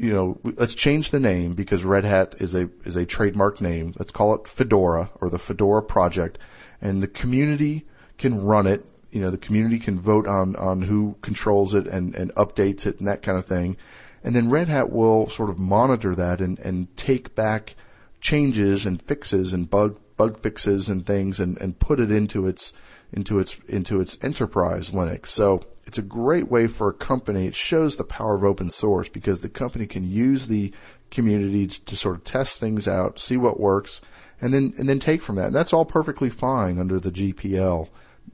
you 0.00 0.12
know, 0.14 0.40
let's 0.56 0.74
change 0.74 1.10
the 1.10 1.20
name 1.20 1.54
because 1.54 1.84
Red 1.84 2.04
Hat 2.04 2.36
is 2.38 2.54
a, 2.54 2.68
is 2.84 2.96
a 2.96 3.04
trademark 3.04 3.60
name. 3.60 3.94
Let's 3.98 4.12
call 4.12 4.34
it 4.34 4.48
Fedora 4.48 5.10
or 5.20 5.30
the 5.30 5.38
Fedora 5.38 5.82
project 5.82 6.38
and 6.80 7.02
the 7.02 7.08
community 7.08 7.86
can 8.18 8.42
run 8.42 8.66
it. 8.66 8.84
You 9.10 9.20
know, 9.20 9.30
the 9.30 9.38
community 9.38 9.78
can 9.78 10.00
vote 10.00 10.26
on, 10.26 10.56
on 10.56 10.82
who 10.82 11.16
controls 11.20 11.74
it 11.74 11.86
and, 11.86 12.14
and 12.14 12.34
updates 12.34 12.86
it 12.86 12.98
and 12.98 13.08
that 13.08 13.22
kind 13.22 13.38
of 13.38 13.46
thing 13.46 13.76
and 14.22 14.34
then 14.34 14.50
Red 14.50 14.68
Hat 14.68 14.90
will 14.90 15.28
sort 15.28 15.50
of 15.50 15.58
monitor 15.58 16.14
that 16.14 16.40
and, 16.40 16.58
and 16.58 16.94
take 16.96 17.34
back 17.34 17.74
changes 18.20 18.86
and 18.86 19.00
fixes 19.00 19.54
and 19.54 19.68
bug 19.68 19.98
bug 20.16 20.40
fixes 20.40 20.90
and 20.90 21.06
things 21.06 21.40
and, 21.40 21.58
and 21.58 21.78
put 21.78 22.00
it 22.00 22.10
into 22.10 22.46
its 22.46 22.74
into 23.12 23.40
its 23.40 23.58
into 23.68 24.00
its 24.00 24.18
enterprise 24.22 24.92
Linux. 24.92 25.26
So 25.26 25.62
it's 25.86 25.98
a 25.98 26.02
great 26.02 26.48
way 26.48 26.66
for 26.66 26.90
a 26.90 26.94
company. 26.94 27.46
It 27.46 27.54
shows 27.54 27.96
the 27.96 28.04
power 28.04 28.34
of 28.34 28.44
open 28.44 28.70
source 28.70 29.08
because 29.08 29.40
the 29.40 29.48
company 29.48 29.86
can 29.86 30.08
use 30.08 30.46
the 30.46 30.72
community 31.10 31.66
to 31.66 31.96
sort 31.96 32.16
of 32.16 32.24
test 32.24 32.60
things 32.60 32.86
out, 32.86 33.18
see 33.18 33.36
what 33.36 33.58
works, 33.58 34.00
and 34.40 34.52
then 34.52 34.74
and 34.78 34.88
then 34.88 35.00
take 35.00 35.22
from 35.22 35.36
that. 35.36 35.46
And 35.46 35.54
that's 35.54 35.72
all 35.72 35.84
perfectly 35.84 36.30
fine 36.30 36.78
under 36.78 37.00
the 37.00 37.10
GPL, 37.10 37.88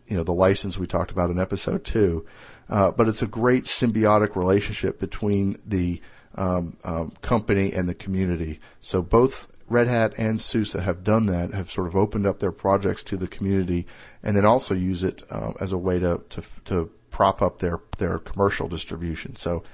you 0.09 0.16
know, 0.16 0.25
the 0.25 0.35
license 0.35 0.78
we 0.78 0.87
talked 0.87 1.11
about 1.11 1.30
in 1.30 1.38
episode 1.38 1.85
two. 1.85 2.26
Uh, 2.68 2.90
but 2.90 3.09
it's 3.09 3.23
a 3.23 3.26
great 3.26 3.64
symbiotic 3.64 4.37
relationship 4.37 4.99
between 4.99 5.57
the 5.66 6.03
um, 6.35 6.77
um, 6.85 7.12
company 7.22 7.72
and 7.72 7.88
the 7.88 7.94
community. 7.94 8.61
So 8.81 9.01
both 9.01 9.56
Red 9.68 9.88
Hat 9.88 10.14
and 10.18 10.40
SUSE 10.40 10.74
have 10.74 11.02
done 11.02 11.26
that, 11.26 11.52
have 11.52 11.70
sort 11.70 11.88
of 11.88 11.96
opened 11.96 12.26
up 12.26 12.38
their 12.38 12.52
projects 12.52 13.02
to 13.05 13.16
the 13.16 13.26
community, 13.26 13.87
and 14.22 14.37
then 14.37 14.46
also 14.46 14.74
use 14.74 15.02
it 15.02 15.22
uh, 15.31 15.52
as 15.61 15.72
a 15.72 15.79
way 15.79 15.98
to, 15.98 16.22
to 16.31 16.42
to 16.66 16.90
prop 17.11 17.42
up 17.42 17.59
their 17.59 17.81
their 17.98 18.18
commercial 18.18 18.68
distribution. 18.68 19.37
So 19.37 19.64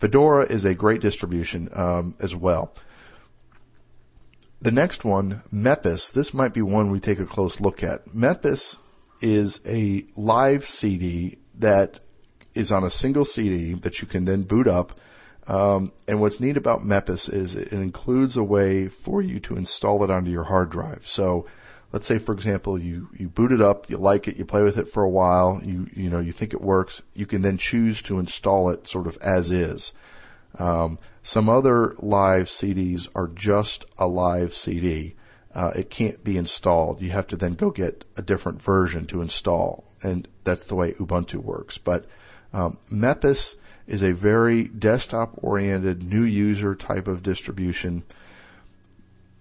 Fedora 0.00 0.44
is 0.44 0.64
a 0.64 0.74
great 0.74 1.00
distribution 1.00 1.70
um, 1.72 2.14
as 2.20 2.34
well. 2.34 2.74
The 4.60 4.70
next 4.72 5.04
one, 5.04 5.42
Mepis. 5.52 6.12
This 6.12 6.34
might 6.34 6.52
be 6.52 6.62
one 6.62 6.90
we 6.90 7.00
take 7.00 7.20
a 7.20 7.26
close 7.26 7.60
look 7.60 7.82
at. 7.82 8.08
Mepis 8.08 8.78
is 9.20 9.60
a 9.66 10.04
live 10.16 10.64
CD 10.64 11.38
that 11.58 12.00
is 12.54 12.72
on 12.72 12.84
a 12.84 12.90
single 12.90 13.24
CD 13.24 13.74
that 13.74 14.00
you 14.00 14.08
can 14.08 14.24
then 14.24 14.42
boot 14.42 14.66
up. 14.66 14.92
Um, 15.48 15.92
and 16.06 16.20
what's 16.20 16.40
neat 16.40 16.58
about 16.58 16.80
Mepis 16.80 17.32
is 17.32 17.54
it 17.54 17.72
includes 17.72 18.36
a 18.36 18.44
way 18.44 18.88
for 18.88 19.22
you 19.22 19.40
to 19.40 19.56
install 19.56 20.04
it 20.04 20.10
onto 20.10 20.30
your 20.30 20.44
hard 20.44 20.68
drive. 20.68 21.06
So 21.06 21.46
let's 21.90 22.04
say, 22.04 22.18
for 22.18 22.34
example, 22.34 22.78
you, 22.78 23.08
you 23.14 23.28
boot 23.28 23.52
it 23.52 23.62
up, 23.62 23.88
you 23.88 23.96
like 23.96 24.28
it, 24.28 24.36
you 24.36 24.44
play 24.44 24.62
with 24.62 24.76
it 24.76 24.90
for 24.90 25.02
a 25.02 25.08
while, 25.08 25.60
you, 25.64 25.88
you 25.94 26.10
know, 26.10 26.20
you 26.20 26.32
think 26.32 26.52
it 26.52 26.60
works, 26.60 27.00
you 27.14 27.24
can 27.24 27.40
then 27.40 27.56
choose 27.56 28.02
to 28.02 28.18
install 28.18 28.68
it 28.70 28.86
sort 28.86 29.06
of 29.06 29.16
as 29.22 29.50
is. 29.50 29.94
Um, 30.58 30.98
some 31.22 31.48
other 31.48 31.94
live 31.98 32.48
CDs 32.48 33.08
are 33.14 33.28
just 33.28 33.86
a 33.96 34.06
live 34.06 34.52
CD. 34.52 35.16
Uh, 35.54 35.72
it 35.74 35.88
can't 35.88 36.22
be 36.22 36.36
installed. 36.36 37.00
You 37.00 37.10
have 37.10 37.28
to 37.28 37.36
then 37.36 37.54
go 37.54 37.70
get 37.70 38.04
a 38.16 38.22
different 38.22 38.60
version 38.60 39.06
to 39.06 39.22
install, 39.22 39.84
and 40.02 40.28
that's 40.44 40.66
the 40.66 40.74
way 40.74 40.92
Ubuntu 40.92 41.36
works. 41.36 41.78
But 41.78 42.06
um, 42.52 42.78
Mepis 42.92 43.56
is 43.88 44.02
a 44.02 44.12
very 44.12 44.64
desktop-oriented 44.64 46.02
new 46.02 46.22
user 46.22 46.74
type 46.74 47.08
of 47.08 47.22
distribution. 47.22 48.04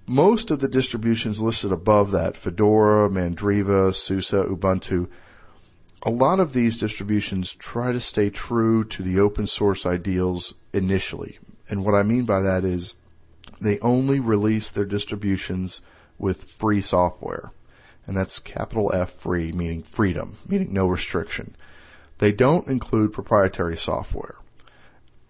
Most 0.07 0.51
of 0.51 0.59
the 0.59 0.69
distributions 0.69 1.41
listed 1.41 1.73
above 1.73 2.11
that, 2.11 2.37
Fedora, 2.37 3.09
Mandriva, 3.09 3.93
SUSE, 3.93 4.31
Ubuntu, 4.31 5.09
a 6.01 6.09
lot 6.09 6.39
of 6.39 6.53
these 6.53 6.79
distributions 6.79 7.53
try 7.53 7.91
to 7.91 7.99
stay 7.99 8.29
true 8.29 8.85
to 8.85 9.03
the 9.03 9.19
open 9.19 9.47
source 9.47 9.85
ideals 9.85 10.53
initially. 10.71 11.37
And 11.69 11.83
what 11.83 11.95
I 11.95 12.03
mean 12.03 12.23
by 12.23 12.43
that 12.43 12.63
is 12.63 12.95
they 13.59 13.79
only 13.79 14.21
release 14.21 14.71
their 14.71 14.85
distributions 14.85 15.81
with 16.17 16.43
free 16.43 16.79
software. 16.79 17.51
And 18.05 18.15
that's 18.15 18.39
capital 18.39 18.93
F 18.93 19.11
free, 19.11 19.51
meaning 19.51 19.83
freedom, 19.83 20.37
meaning 20.47 20.71
no 20.71 20.87
restriction. 20.87 21.53
They 22.17 22.31
don't 22.31 22.67
include 22.67 23.13
proprietary 23.13 23.77
software. 23.77 24.35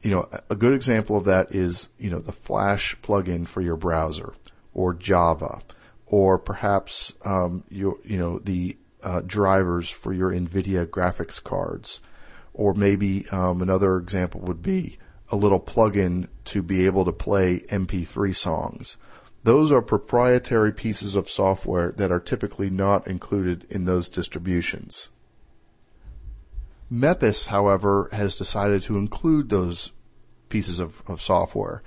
You 0.01 0.11
know, 0.11 0.29
a 0.49 0.55
good 0.55 0.73
example 0.73 1.17
of 1.17 1.25
that 1.25 1.53
is, 1.53 1.89
you 1.97 2.09
know, 2.09 2.19
the 2.19 2.31
Flash 2.31 2.95
plugin 3.01 3.47
for 3.47 3.61
your 3.61 3.75
browser, 3.75 4.33
or 4.73 4.93
Java, 4.93 5.59
or 6.05 6.37
perhaps, 6.37 7.13
um, 7.25 7.63
you, 7.69 7.99
you 8.05 8.17
know, 8.17 8.39
the 8.39 8.77
uh, 9.03 9.21
drivers 9.25 9.89
for 9.89 10.13
your 10.13 10.31
NVIDIA 10.31 10.85
graphics 10.85 11.43
cards, 11.43 11.99
or 12.53 12.73
maybe 12.73 13.27
um, 13.29 13.61
another 13.61 13.97
example 13.97 14.41
would 14.41 14.61
be 14.61 14.97
a 15.29 15.35
little 15.35 15.59
plugin 15.59 16.27
to 16.45 16.61
be 16.61 16.85
able 16.85 17.05
to 17.05 17.11
play 17.11 17.59
MP3 17.59 18.33
songs. 18.35 18.97
Those 19.43 19.71
are 19.71 19.81
proprietary 19.81 20.71
pieces 20.71 21.15
of 21.15 21.29
software 21.29 21.91
that 21.97 22.11
are 22.11 22.19
typically 22.19 22.69
not 22.69 23.07
included 23.07 23.67
in 23.71 23.85
those 23.85 24.09
distributions. 24.09 25.09
Mepis, 26.91 27.47
however, 27.47 28.09
has 28.11 28.37
decided 28.37 28.83
to 28.83 28.97
include 28.97 29.49
those 29.49 29.91
pieces 30.49 30.79
of, 30.79 31.01
of 31.07 31.21
software. 31.21 31.83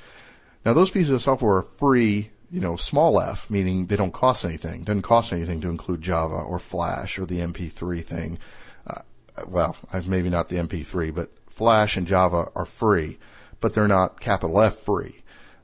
Now, 0.65 0.75
those 0.75 0.91
pieces 0.91 1.11
of 1.11 1.23
software 1.23 1.57
are 1.57 1.63
free, 1.63 2.31
you 2.51 2.61
know, 2.61 2.77
small 2.77 3.21
f, 3.21 3.49
meaning 3.49 3.87
they 3.87 3.97
don't 3.97 4.13
cost 4.13 4.45
anything. 4.45 4.83
It 4.83 4.87
doesn't 4.87 5.03
cost 5.03 5.33
anything 5.33 5.63
to 5.63 5.71
include 5.71 6.03
Java 6.03 6.35
or 6.35 6.59
Flash 6.59 7.19
or 7.19 7.25
the 7.25 7.39
MP3 7.39 8.05
thing. 8.05 8.39
Uh, 8.87 9.01
well, 9.47 9.77
maybe 10.07 10.29
not 10.29 10.49
the 10.49 10.57
MP3, 10.57 11.15
but 11.15 11.31
Flash 11.49 11.97
and 11.97 12.07
Java 12.07 12.51
are 12.55 12.67
free, 12.67 13.19
but 13.61 13.73
they're 13.73 13.89
not 13.89 14.21
capital 14.21 14.61
F 14.61 14.77
free. 14.81 15.19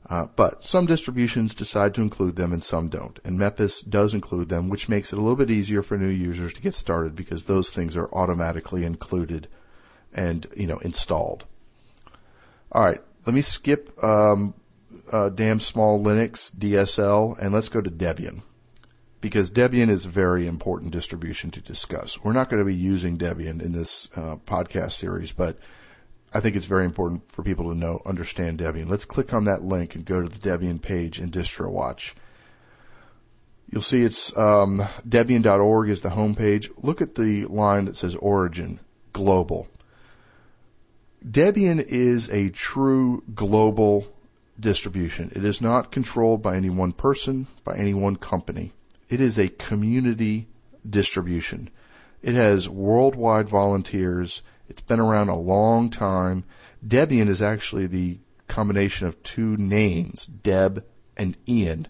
Uh, 0.09 0.25
but 0.37 0.63
some 0.63 0.85
distributions 0.85 1.53
decide 1.53 1.95
to 1.95 2.01
include 2.01 2.35
them 2.35 2.53
and 2.53 2.63
some 2.63 2.87
don't. 2.87 3.19
And 3.25 3.37
Mepis 3.37 3.87
does 3.87 4.13
include 4.13 4.47
them, 4.47 4.69
which 4.69 4.87
makes 4.87 5.11
it 5.11 5.19
a 5.19 5.21
little 5.21 5.35
bit 5.35 5.51
easier 5.51 5.83
for 5.83 5.97
new 5.97 6.07
users 6.07 6.53
to 6.53 6.61
get 6.61 6.73
started 6.73 7.15
because 7.15 7.43
those 7.43 7.71
things 7.71 7.97
are 7.97 8.09
automatically 8.13 8.85
included 8.85 9.49
and, 10.13 10.47
you 10.55 10.67
know, 10.67 10.77
installed. 10.77 11.45
All 12.71 12.83
right. 12.83 13.01
Let 13.25 13.33
me 13.33 13.41
skip, 13.41 14.01
um, 14.01 14.53
uh, 15.11 15.27
damn 15.29 15.59
small 15.59 16.01
Linux 16.01 16.55
DSL 16.55 17.37
and 17.37 17.53
let's 17.53 17.69
go 17.69 17.81
to 17.81 17.89
Debian 17.89 18.41
because 19.19 19.51
Debian 19.51 19.89
is 19.89 20.05
a 20.05 20.09
very 20.09 20.47
important 20.47 20.91
distribution 20.91 21.51
to 21.51 21.61
discuss. 21.61 22.23
We're 22.23 22.33
not 22.33 22.49
going 22.49 22.59
to 22.59 22.65
be 22.65 22.75
using 22.75 23.17
Debian 23.17 23.61
in 23.61 23.73
this 23.73 24.07
uh, 24.15 24.37
podcast 24.45 24.93
series, 24.93 25.33
but 25.33 25.57
I 26.33 26.39
think 26.39 26.55
it's 26.55 26.65
very 26.65 26.85
important 26.85 27.31
for 27.31 27.43
people 27.43 27.71
to 27.71 27.77
know, 27.77 28.01
understand 28.05 28.59
Debian. 28.59 28.89
Let's 28.89 29.05
click 29.05 29.33
on 29.33 29.45
that 29.45 29.63
link 29.63 29.95
and 29.95 30.05
go 30.05 30.21
to 30.21 30.27
the 30.27 30.49
Debian 30.49 30.81
page 30.81 31.19
in 31.19 31.31
DistroWatch. 31.31 32.13
You'll 33.69 33.81
see 33.81 34.01
it's 34.01 34.35
um, 34.37 34.85
Debian.org 35.07 35.89
is 35.89 36.01
the 36.01 36.09
home 36.09 36.35
page. 36.35 36.69
Look 36.81 37.01
at 37.01 37.15
the 37.15 37.45
line 37.45 37.85
that 37.85 37.97
says 37.97 38.15
Origin 38.15 38.79
Global. 39.13 39.67
Debian 41.25 41.83
is 41.85 42.29
a 42.29 42.49
true 42.49 43.23
global 43.33 44.05
distribution. 44.59 45.31
It 45.35 45.43
is 45.43 45.61
not 45.61 45.91
controlled 45.91 46.41
by 46.41 46.55
any 46.55 46.69
one 46.69 46.93
person, 46.93 47.47
by 47.63 47.75
any 47.75 47.93
one 47.93 48.15
company. 48.15 48.71
It 49.09 49.21
is 49.21 49.37
a 49.37 49.49
community 49.49 50.47
distribution. 50.87 51.69
It 52.21 52.35
has 52.35 52.69
worldwide 52.69 53.49
volunteers. 53.49 54.41
It's 54.69 54.81
been 54.81 54.99
around 54.99 55.29
a 55.29 55.35
long 55.35 55.89
time. 55.89 56.43
Debian 56.85 57.29
is 57.29 57.41
actually 57.41 57.87
the 57.87 58.19
combination 58.47 59.07
of 59.07 59.21
two 59.23 59.57
names, 59.57 60.25
Deb 60.25 60.83
and 61.15 61.37
Ian. 61.47 61.87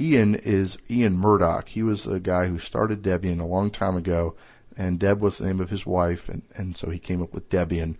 Ian 0.00 0.34
is 0.34 0.78
Ian 0.90 1.18
Murdock. 1.18 1.68
He 1.68 1.82
was 1.82 2.06
a 2.06 2.20
guy 2.20 2.46
who 2.46 2.58
started 2.58 3.02
Debian 3.02 3.40
a 3.40 3.46
long 3.46 3.70
time 3.70 3.96
ago, 3.96 4.36
and 4.76 4.98
Deb 4.98 5.20
was 5.20 5.38
the 5.38 5.46
name 5.46 5.60
of 5.60 5.70
his 5.70 5.84
wife, 5.84 6.28
and, 6.28 6.42
and 6.54 6.76
so 6.76 6.88
he 6.88 6.98
came 6.98 7.22
up 7.22 7.34
with 7.34 7.48
Debian. 7.48 7.96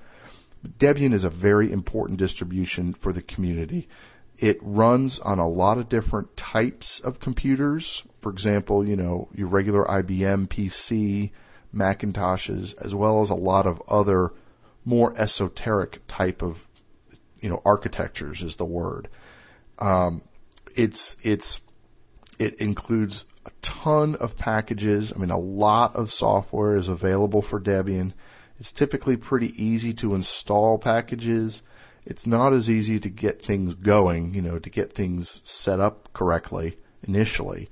Debian 0.79 1.13
is 1.13 1.25
a 1.25 1.31
very 1.31 1.71
important 1.71 2.19
distribution 2.19 2.95
for 2.95 3.13
the 3.13 3.23
community. 3.23 3.89
It 4.39 4.59
runs 4.63 5.19
on 5.19 5.39
a 5.41 5.49
lot 5.49 5.79
of 5.79 5.89
different 5.89 6.37
types 6.37 7.01
of 7.01 7.19
computers. 7.19 8.05
For 8.21 8.31
example, 8.31 8.87
you 8.87 8.97
know, 8.97 9.29
your 9.35 9.49
regular 9.49 9.85
IBM 9.85 10.49
PC, 10.49 11.31
Macintoshes, 11.75 12.75
as 12.75 12.95
well 12.95 13.21
as 13.21 13.31
a 13.31 13.35
lot 13.35 13.67
of 13.67 13.83
other 13.89 14.33
more 14.85 15.13
esoteric 15.19 16.01
type 16.09 16.43
of, 16.43 16.67
you 17.41 17.51
know, 17.51 17.61
architectures 17.65 18.43
is 18.43 18.57
the 18.57 18.65
word. 18.65 19.09
Um, 19.79 20.23
it's, 20.75 21.17
it's, 21.23 21.61
it 22.39 22.61
includes 22.61 23.25
a 23.45 23.51
ton 23.63 24.17
of 24.17 24.37
packages. 24.37 25.13
I 25.15 25.19
mean, 25.19 25.31
a 25.31 25.39
lot 25.39 25.97
of 25.97 26.13
software 26.13 26.77
is 26.77 26.89
available 26.89 27.43
for 27.43 27.61
Debian. 27.61 28.13
It's 28.59 28.73
typically 28.73 29.17
pretty 29.17 29.65
easy 29.65 29.93
to 29.95 30.15
install 30.15 30.79
packages. 30.79 31.63
It's 32.05 32.27
not 32.27 32.55
as 32.55 32.71
easy 32.71 33.01
to 33.01 33.09
get 33.09 33.43
things 33.43 33.75
going, 33.75 34.35
you 34.35 34.43
know, 34.43 34.59
to 34.59 34.71
get 34.71 34.93
things 34.93 35.41
set 35.45 35.81
up 35.81 36.13
correctly 36.13 36.77
initially. 37.03 37.69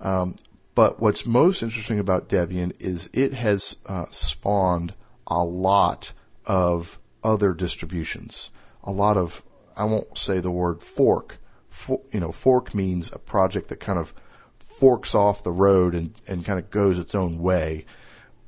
Um, 0.00 0.34
but 0.78 1.00
what's 1.00 1.26
most 1.26 1.64
interesting 1.64 1.98
about 1.98 2.28
Debian 2.28 2.72
is 2.78 3.10
it 3.12 3.34
has 3.34 3.78
uh, 3.84 4.04
spawned 4.10 4.94
a 5.26 5.42
lot 5.42 6.12
of 6.46 7.00
other 7.24 7.52
distributions. 7.52 8.50
A 8.84 8.92
lot 8.92 9.16
of, 9.16 9.42
I 9.76 9.86
won't 9.86 10.16
say 10.16 10.38
the 10.38 10.52
word 10.52 10.80
fork. 10.80 11.36
For, 11.68 12.00
you 12.12 12.20
know, 12.20 12.30
fork 12.30 12.76
means 12.76 13.10
a 13.10 13.18
project 13.18 13.70
that 13.70 13.80
kind 13.80 13.98
of 13.98 14.14
forks 14.60 15.16
off 15.16 15.42
the 15.42 15.50
road 15.50 15.96
and, 15.96 16.14
and 16.28 16.44
kind 16.44 16.60
of 16.60 16.70
goes 16.70 17.00
its 17.00 17.16
own 17.16 17.38
way. 17.38 17.86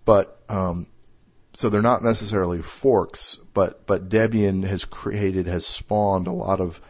But 0.05 0.41
um, 0.49 0.87
so 1.55 1.69
they're 1.69 1.83
not 1.83 2.05
necessarily 2.05 2.63
forks, 2.63 3.41
but 3.55 3.89
but 3.89 4.09
Debian 4.09 4.63
has 4.63 4.85
created 4.85 5.49
has 5.49 5.67
spawned 5.67 6.29
a 6.29 6.33
lot 6.33 6.61
of 6.61 6.81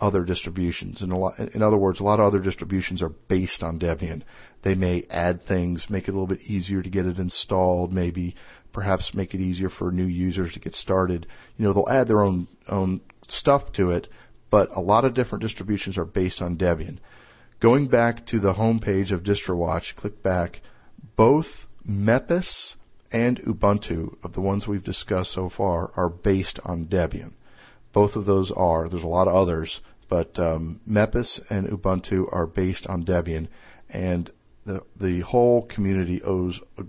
other 0.00 0.24
distributions. 0.24 1.02
A 1.02 1.06
lot, 1.06 1.38
in 1.38 1.62
other 1.62 1.76
words, 1.76 2.00
a 2.00 2.04
lot 2.04 2.20
of 2.20 2.26
other 2.26 2.38
distributions 2.38 3.02
are 3.02 3.08
based 3.08 3.62
on 3.62 3.78
Debian. 3.78 4.22
They 4.62 4.74
may 4.74 5.04
add 5.10 5.42
things, 5.42 5.90
make 5.90 6.08
it 6.08 6.12
a 6.12 6.14
little 6.14 6.26
bit 6.26 6.42
easier 6.42 6.82
to 6.82 6.90
get 6.90 7.06
it 7.06 7.18
installed, 7.18 7.92
maybe 7.92 8.36
perhaps 8.72 9.14
make 9.14 9.34
it 9.34 9.40
easier 9.40 9.68
for 9.68 9.90
new 9.90 10.06
users 10.06 10.54
to 10.54 10.60
get 10.60 10.74
started. 10.74 11.26
You 11.56 11.64
know, 11.64 11.72
they'll 11.72 11.88
add 11.88 12.08
their 12.08 12.22
own 12.22 12.48
own 12.68 13.00
stuff 13.28 13.72
to 13.72 13.90
it, 13.90 14.08
but 14.48 14.76
a 14.76 14.80
lot 14.80 15.04
of 15.04 15.14
different 15.14 15.42
distributions 15.42 15.98
are 15.98 16.04
based 16.04 16.42
on 16.42 16.56
Debian. 16.56 16.98
Going 17.60 17.88
back 17.88 18.26
to 18.26 18.40
the 18.40 18.54
home 18.54 18.80
page 18.80 19.12
of 19.12 19.22
DistroWatch, 19.22 19.96
click 19.96 20.22
back. 20.22 20.62
Both 21.16 21.66
Mepis 21.86 22.76
and 23.12 23.38
Ubuntu, 23.40 24.16
of 24.22 24.32
the 24.32 24.40
ones 24.40 24.66
we've 24.66 24.84
discussed 24.84 25.32
so 25.32 25.48
far, 25.48 25.90
are 25.96 26.08
based 26.08 26.60
on 26.64 26.86
Debian. 26.86 27.34
Both 27.92 28.16
of 28.16 28.24
those 28.24 28.50
are. 28.50 28.88
There's 28.88 29.02
a 29.02 29.08
lot 29.08 29.28
of 29.28 29.34
others, 29.34 29.80
but 30.08 30.38
um, 30.38 30.80
Mepis 30.88 31.40
and 31.50 31.68
Ubuntu 31.68 32.28
are 32.32 32.46
based 32.46 32.86
on 32.86 33.04
Debian, 33.04 33.48
and 33.88 34.30
the 34.64 34.82
the 34.96 35.20
whole 35.20 35.62
community 35.62 36.22
owes 36.22 36.60
a 36.78 36.84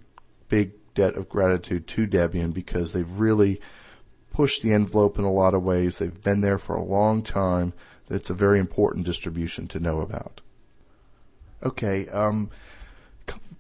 big 0.49 0.71
debt 0.93 1.15
of 1.15 1.29
gratitude 1.29 1.87
to 1.87 2.07
Debian 2.07 2.53
because 2.53 2.93
they've 2.93 3.19
really 3.19 3.61
pushed 4.31 4.61
the 4.61 4.73
envelope 4.73 5.17
in 5.17 5.25
a 5.25 5.31
lot 5.31 5.53
of 5.53 5.63
ways. 5.63 5.97
They've 5.97 6.23
been 6.23 6.41
there 6.41 6.57
for 6.57 6.75
a 6.75 6.83
long 6.83 7.23
time. 7.23 7.73
It's 8.09 8.29
a 8.29 8.33
very 8.35 8.59
important 8.59 9.05
distribution 9.05 9.69
to 9.69 9.79
know 9.79 10.01
about. 10.01 10.41
Okay, 11.63 12.07
um, 12.09 12.49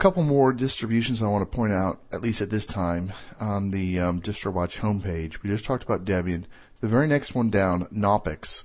couple 0.01 0.23
more 0.23 0.51
distributions 0.51 1.21
I 1.21 1.27
want 1.27 1.49
to 1.49 1.55
point 1.55 1.73
out, 1.73 2.01
at 2.11 2.23
least 2.23 2.41
at 2.41 2.49
this 2.49 2.65
time, 2.65 3.13
on 3.39 3.69
the 3.69 3.99
um, 3.99 4.19
DistroWatch 4.19 4.79
homepage. 4.79 5.43
We 5.43 5.51
just 5.51 5.63
talked 5.63 5.83
about 5.83 6.05
Debian. 6.05 6.45
The 6.81 6.87
very 6.87 7.07
next 7.07 7.33
one 7.33 7.49
down, 7.49 7.85
Knoppix. 7.87 8.63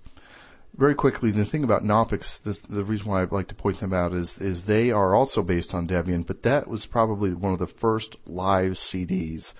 Very 0.76 0.94
quickly, 0.94 1.30
the 1.30 1.44
thing 1.44 1.64
about 1.64 1.84
Knoppix, 1.84 2.42
the, 2.42 2.58
the 2.68 2.84
reason 2.84 3.10
why 3.10 3.22
I'd 3.22 3.32
like 3.32 3.48
to 3.48 3.54
point 3.54 3.78
them 3.78 3.92
out 3.92 4.12
is, 4.12 4.38
is 4.38 4.64
they 4.64 4.90
are 4.90 5.14
also 5.14 5.42
based 5.42 5.74
on 5.74 5.86
Debian, 5.86 6.26
but 6.26 6.42
that 6.42 6.68
was 6.68 6.84
probably 6.84 7.32
one 7.32 7.52
of 7.52 7.58
the 7.58 7.66
first 7.66 8.16
live 8.26 8.72
CDs 8.72 9.54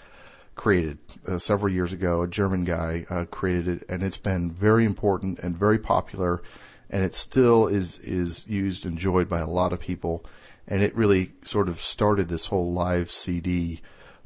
created 0.55 0.99
uh, 1.27 1.39
several 1.39 1.73
years 1.73 1.93
ago. 1.93 2.23
A 2.23 2.29
German 2.29 2.65
guy 2.65 3.07
uh, 3.09 3.25
created 3.25 3.69
it, 3.69 3.85
and 3.89 4.03
it's 4.03 4.19
been 4.19 4.51
very 4.51 4.85
important 4.85 5.39
and 5.39 5.57
very 5.57 5.79
popular, 5.79 6.43
and 6.91 7.05
it 7.05 7.15
still 7.15 7.67
is 7.67 7.99
is 7.99 8.47
used, 8.47 8.85
and 8.85 8.95
enjoyed 8.95 9.29
by 9.29 9.41
a 9.41 9.49
lot 9.49 9.73
of 9.73 9.81
people 9.81 10.25
and 10.69 10.83
it 10.83 10.97
really 10.97 11.33
sort 11.43 11.69
of 11.69 11.81
started 11.81 12.29
this 12.29 12.47
whole 12.47 12.73
live 12.73 13.11
CD 13.11 13.81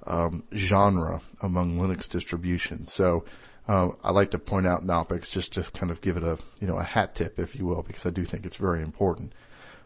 um, 0.07 0.43
genre 0.55 1.21
among 1.43 1.79
Linux 1.79 2.09
distributions. 2.09 2.93
So 2.93 3.25
uh, 3.71 3.93
I 4.03 4.11
like 4.11 4.33
to 4.33 4.39
point 4.41 4.67
out 4.67 4.83
Knoppix 4.83 5.31
just 5.31 5.53
to 5.53 5.63
kind 5.63 5.93
of 5.93 6.01
give 6.01 6.17
it 6.17 6.25
a 6.25 6.39
you 6.61 6.67
know 6.67 6.77
a 6.77 6.83
hat 6.83 7.15
tip, 7.15 7.39
if 7.39 7.55
you 7.55 7.67
will, 7.67 7.83
because 7.83 8.05
I 8.05 8.11
do 8.11 8.25
think 8.25 8.45
it's 8.45 8.57
very 8.57 8.83
important. 8.83 9.33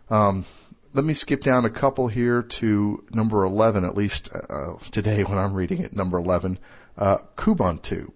Um, 0.09 0.47
let 0.95 1.05
me 1.05 1.13
skip 1.13 1.43
down 1.43 1.67
a 1.67 1.71
couple 1.71 2.09
here 2.09 2.43
to 2.43 3.05
number 3.11 3.45
11, 3.45 3.85
at 3.85 3.95
least 3.95 4.31
uh, 4.33 4.75
today 4.91 5.23
when 5.25 5.37
I'm 5.37 5.53
reading 5.53 5.83
it, 5.83 5.95
number 5.95 6.17
11, 6.17 6.59
uh, 6.97 7.19
Kubuntu. 7.37 8.11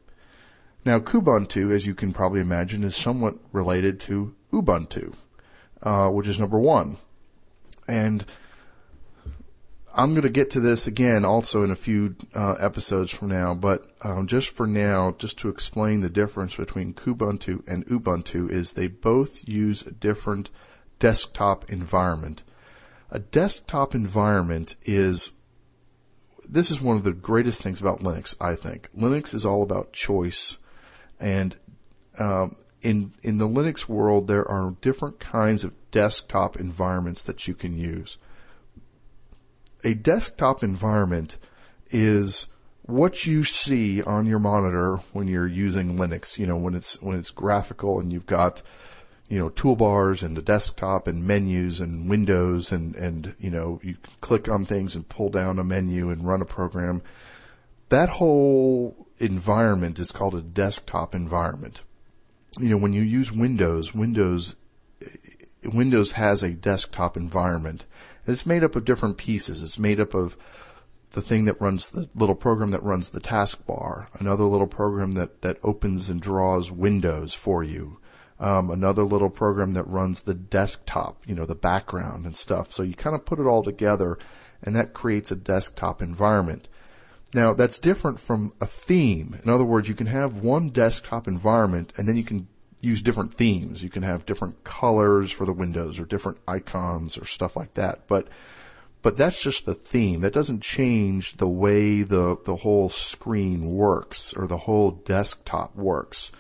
Now, 0.87 1.01
Kubuntu, 1.01 1.75
as 1.75 1.87
you 1.87 1.95
can 1.95 2.13
probably 2.13 2.41
imagine, 2.41 2.85
is 2.85 2.97
somewhat 2.97 3.35
related 3.53 4.01
to 4.01 4.35
Ubuntu, 4.53 5.13
uh, 5.83 6.09
which 6.09 6.29
is 6.29 6.39
number 6.39 6.59
one. 6.59 6.97
And 7.87 8.25
I'm 9.99 10.11
going 10.11 10.23
to 10.23 10.29
get 10.29 10.51
to 10.51 10.61
this 10.61 10.87
again 10.87 11.25
also 11.25 11.65
in 11.65 11.73
a 11.73 11.77
few 11.77 12.15
uh, 12.33 12.55
episodes 12.61 13.11
from 13.11 13.31
now, 13.31 13.57
but 13.57 13.85
um, 14.01 14.29
just 14.29 14.49
for 14.51 14.65
now, 14.65 15.13
just 15.19 15.41
to 15.41 15.49
explain 15.49 16.03
the 16.03 16.09
difference 16.09 16.55
between 16.55 16.95
Kubuntu 16.95 17.67
and 17.67 17.85
Ubuntu 17.85 18.49
is 18.49 18.73
they 18.73 18.87
both 18.87 19.49
use 19.49 19.83
a 19.83 19.91
different 19.91 20.51
desktop 21.01 21.73
environment. 21.73 22.45
A 23.11 23.19
desktop 23.19 23.97
environment 23.97 24.77
is 24.85 25.33
this 26.49 26.71
is 26.71 26.81
one 26.81 26.97
of 26.97 27.03
the 27.03 27.13
greatest 27.13 27.65
things 27.65 27.81
about 27.81 27.99
Linux, 27.99 28.37
I 28.41 28.55
think. 28.55 28.89
Linux 28.97 29.35
is 29.35 29.47
all 29.47 29.65
about 29.65 29.93
choice, 29.93 30.59
and 31.19 31.59
um, 32.21 32.55
in 32.83 33.11
in 33.25 33.39
the 33.39 33.49
Linux 33.49 33.89
world, 33.89 34.29
there 34.29 34.49
are 34.49 34.77
different 34.81 35.19
kinds 35.19 35.65
of 35.65 35.75
desktop 35.91 36.61
environments 36.61 37.25
that 37.25 37.49
you 37.49 37.55
can 37.55 37.77
use. 37.77 38.17
A 39.85 39.95
desktop 39.95 40.63
environment 40.63 41.37
is 41.91 42.47
what 42.83 43.25
you 43.27 43.45
see 43.45 44.03
on 44.03 44.27
your 44.27 44.39
monitor 44.39 44.97
when 45.13 45.29
you're 45.29 45.47
using 45.47 45.97
Linux. 45.97 46.39
You 46.39 46.47
know, 46.47 46.57
when 46.57 46.75
it's 46.75 47.01
when 47.03 47.19
it's 47.19 47.31
graphical 47.31 48.01
and 48.01 48.13
you've 48.13 48.27
got 48.27 48.63
you 49.29 49.39
know 49.39 49.51
toolbars 49.51 50.23
and 50.23 50.37
the 50.37 50.43
desktop 50.43 51.07
and 51.07 51.27
menus 51.27 51.81
and 51.81 52.09
windows 52.09 52.73
and 52.73 52.97
and 52.97 53.35
you 53.39 53.51
know 53.51 53.79
you 53.83 53.97
click 54.21 54.49
on 54.49 54.65
things 54.65 54.95
and 54.95 55.09
pull 55.09 55.29
down 55.29 55.59
a 55.59 55.65
menu 55.65 56.11
and 56.11 56.27
run 56.27 56.43
a 56.43 56.47
program. 56.47 57.03
That 57.91 58.09
whole 58.09 59.07
environment 59.19 59.99
is 59.99 60.13
called 60.13 60.35
a 60.35 60.43
desktop 60.43 61.15
environment. 61.15 61.83
You 62.59 62.71
know, 62.71 62.79
when 62.79 62.93
you 62.93 63.03
use 63.03 63.31
Windows, 63.31 63.95
Windows 63.95 64.55
Windows 65.65 66.13
has 66.13 66.43
a 66.43 66.51
desktop 66.51 67.17
environment. 67.17 67.85
And 68.27 68.33
it's 68.33 68.47
made 68.47 68.65
up 68.65 68.77
of 68.77 68.85
different 68.85 69.19
pieces. 69.19 69.63
It's 69.63 69.79
made 69.79 70.01
up 70.01 70.15
of 70.15 70.37
the 71.13 71.23
thing 71.23 71.47
that 71.47 71.61
runs 71.61 71.91
the 71.91 72.09
little 72.15 72.35
program 72.35 72.73
that 72.73 72.83
runs 72.83 73.11
the 73.11 73.21
taskbar, 73.21 74.07
another 74.21 74.45
little 74.45 74.67
program 74.67 75.15
that, 75.15 75.41
that 75.43 75.59
opens 75.63 76.11
and 76.11 76.21
draws 76.21 76.71
windows 76.71 77.35
for 77.35 77.65
you, 77.65 77.99
um, 78.39 78.71
another 78.71 79.05
little 79.05 79.31
program 79.31 79.73
that 79.75 79.89
runs 79.89 80.23
the 80.23 80.35
desktop, 80.35 81.23
you 81.27 81.35
know, 81.35 81.47
the 81.47 81.55
background 81.55 82.27
and 82.27 82.37
stuff. 82.37 82.73
So 82.73 82.83
you 82.83 82.95
kind 82.95 83.17
of 83.17 83.25
put 83.25 83.41
it 83.41 83.47
all 83.47 83.63
together 83.63 84.19
and 84.63 84.77
that 84.77 84.93
creates 84.93 85.33
a 85.33 85.37
desktop 85.37 86.03
environment. 86.03 86.69
Now 87.35 87.55
that's 87.55 87.79
different 87.79 88.21
from 88.21 88.53
a 88.61 88.67
theme. 88.67 89.39
In 89.43 89.51
other 89.51 89.65
words, 89.65 89.89
you 89.89 89.95
can 89.95 90.07
have 90.07 90.39
one 90.39 90.71
desktop 90.71 91.27
environment 91.27 91.95
and 91.97 92.09
then 92.09 92.17
you 92.17 92.25
can 92.25 92.49
use 92.81 93.03
different 93.03 93.35
themes. 93.35 93.83
You 93.83 93.91
can 93.91 94.03
have 94.03 94.27
different 94.27 94.63
colors 94.65 95.33
for 95.33 95.45
the 95.45 95.53
windows 95.53 95.99
or 95.99 96.05
different 96.05 96.39
icons 96.47 97.19
or 97.19 97.25
stuff 97.25 97.57
like 97.57 97.75
that. 97.75 98.07
But 98.07 98.29
but 99.01 99.17
that's 99.17 99.43
just 99.43 99.65
the 99.65 99.75
theme. 99.75 100.21
That 100.21 100.33
doesn't 100.33 100.63
change 100.63 101.37
the 101.37 101.49
way 101.49 102.03
the 102.03 102.37
the 102.45 102.57
whole 102.57 102.89
screen 102.89 103.71
works 103.71 104.35
or 104.35 104.47
the 104.47 104.59
whole 104.59 104.91
desktop 104.91 105.77
works. 105.77 106.33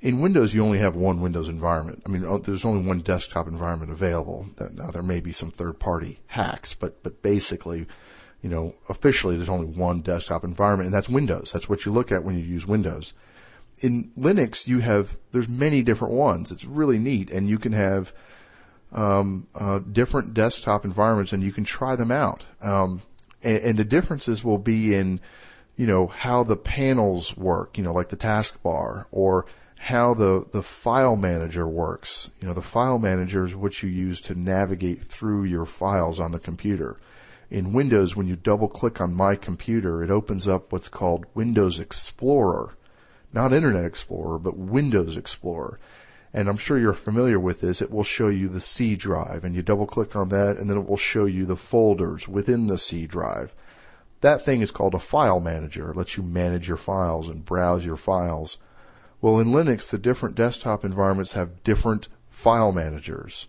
In 0.00 0.20
Windows, 0.20 0.52
you 0.52 0.64
only 0.64 0.78
have 0.78 0.96
one 0.96 1.20
Windows 1.20 1.48
environment. 1.48 2.02
I 2.04 2.08
mean, 2.08 2.24
oh, 2.24 2.38
there's 2.38 2.64
only 2.64 2.84
one 2.84 2.98
desktop 2.98 3.46
environment 3.46 3.92
available. 3.92 4.46
Now 4.72 4.90
there 4.90 5.02
may 5.02 5.20
be 5.20 5.30
some 5.30 5.52
third-party 5.52 6.18
hacks, 6.26 6.74
but 6.74 7.02
but 7.04 7.22
basically, 7.22 7.86
you 8.40 8.50
know, 8.50 8.74
officially 8.88 9.36
there's 9.36 9.48
only 9.48 9.68
one 9.68 10.00
desktop 10.00 10.42
environment, 10.42 10.86
and 10.86 10.94
that's 10.94 11.08
Windows. 11.08 11.52
That's 11.52 11.68
what 11.68 11.86
you 11.86 11.92
look 11.92 12.10
at 12.10 12.24
when 12.24 12.36
you 12.36 12.44
use 12.44 12.66
Windows 12.66 13.12
in 13.78 14.12
Linux, 14.18 14.66
you 14.68 14.78
have 14.78 15.14
there's 15.32 15.48
many 15.48 15.82
different 15.82 16.14
ones. 16.14 16.52
It's 16.52 16.64
really 16.64 16.98
neat, 16.98 17.30
and 17.30 17.48
you 17.48 17.58
can 17.58 17.72
have 17.72 18.12
um, 18.92 19.46
uh, 19.54 19.78
different 19.78 20.34
desktop 20.34 20.84
environments, 20.84 21.32
and 21.32 21.42
you 21.42 21.52
can 21.52 21.64
try 21.64 21.96
them 21.96 22.12
out. 22.12 22.44
Um, 22.60 23.02
and, 23.42 23.58
and 23.58 23.78
the 23.78 23.84
differences 23.84 24.44
will 24.44 24.58
be 24.58 24.94
in, 24.94 25.20
you 25.76 25.86
know, 25.86 26.06
how 26.06 26.44
the 26.44 26.56
panels 26.56 27.36
work. 27.36 27.78
You 27.78 27.84
know, 27.84 27.92
like 27.92 28.08
the 28.08 28.16
taskbar, 28.16 29.06
or 29.10 29.46
how 29.76 30.14
the 30.14 30.46
the 30.52 30.62
file 30.62 31.16
manager 31.16 31.66
works. 31.66 32.30
You 32.40 32.48
know, 32.48 32.54
the 32.54 32.62
file 32.62 32.98
manager 32.98 33.44
is 33.44 33.56
what 33.56 33.82
you 33.82 33.88
use 33.88 34.22
to 34.22 34.38
navigate 34.38 35.02
through 35.02 35.44
your 35.44 35.66
files 35.66 36.20
on 36.20 36.30
the 36.30 36.38
computer. 36.38 36.96
In 37.50 37.74
Windows, 37.74 38.16
when 38.16 38.28
you 38.28 38.36
double 38.36 38.68
click 38.68 39.02
on 39.02 39.12
My 39.12 39.36
Computer, 39.36 40.02
it 40.02 40.10
opens 40.10 40.48
up 40.48 40.72
what's 40.72 40.88
called 40.88 41.26
Windows 41.34 41.80
Explorer 41.80 42.74
not 43.32 43.52
Internet 43.52 43.84
Explorer, 43.84 44.38
but 44.38 44.56
Windows 44.56 45.16
Explorer. 45.16 45.78
And 46.34 46.48
I'm 46.48 46.56
sure 46.56 46.78
you're 46.78 46.94
familiar 46.94 47.38
with 47.38 47.60
this. 47.60 47.82
It 47.82 47.90
will 47.90 48.04
show 48.04 48.28
you 48.28 48.48
the 48.48 48.60
C 48.60 48.96
drive 48.96 49.44
and 49.44 49.54
you 49.54 49.62
double 49.62 49.86
click 49.86 50.16
on 50.16 50.30
that 50.30 50.56
and 50.56 50.68
then 50.68 50.78
it 50.78 50.88
will 50.88 50.96
show 50.96 51.26
you 51.26 51.44
the 51.44 51.56
folders 51.56 52.26
within 52.26 52.66
the 52.66 52.78
C 52.78 53.06
drive. 53.06 53.54
That 54.22 54.42
thing 54.42 54.62
is 54.62 54.70
called 54.70 54.94
a 54.94 54.98
file 54.98 55.40
manager. 55.40 55.90
It 55.90 55.96
lets 55.96 56.16
you 56.16 56.22
manage 56.22 56.68
your 56.68 56.76
files 56.76 57.28
and 57.28 57.44
browse 57.44 57.84
your 57.84 57.96
files. 57.96 58.58
Well, 59.20 59.40
in 59.40 59.48
Linux, 59.48 59.90
the 59.90 59.98
different 59.98 60.36
desktop 60.36 60.84
environments 60.84 61.32
have 61.32 61.62
different 61.64 62.08
file 62.30 62.72
managers. 62.72 63.46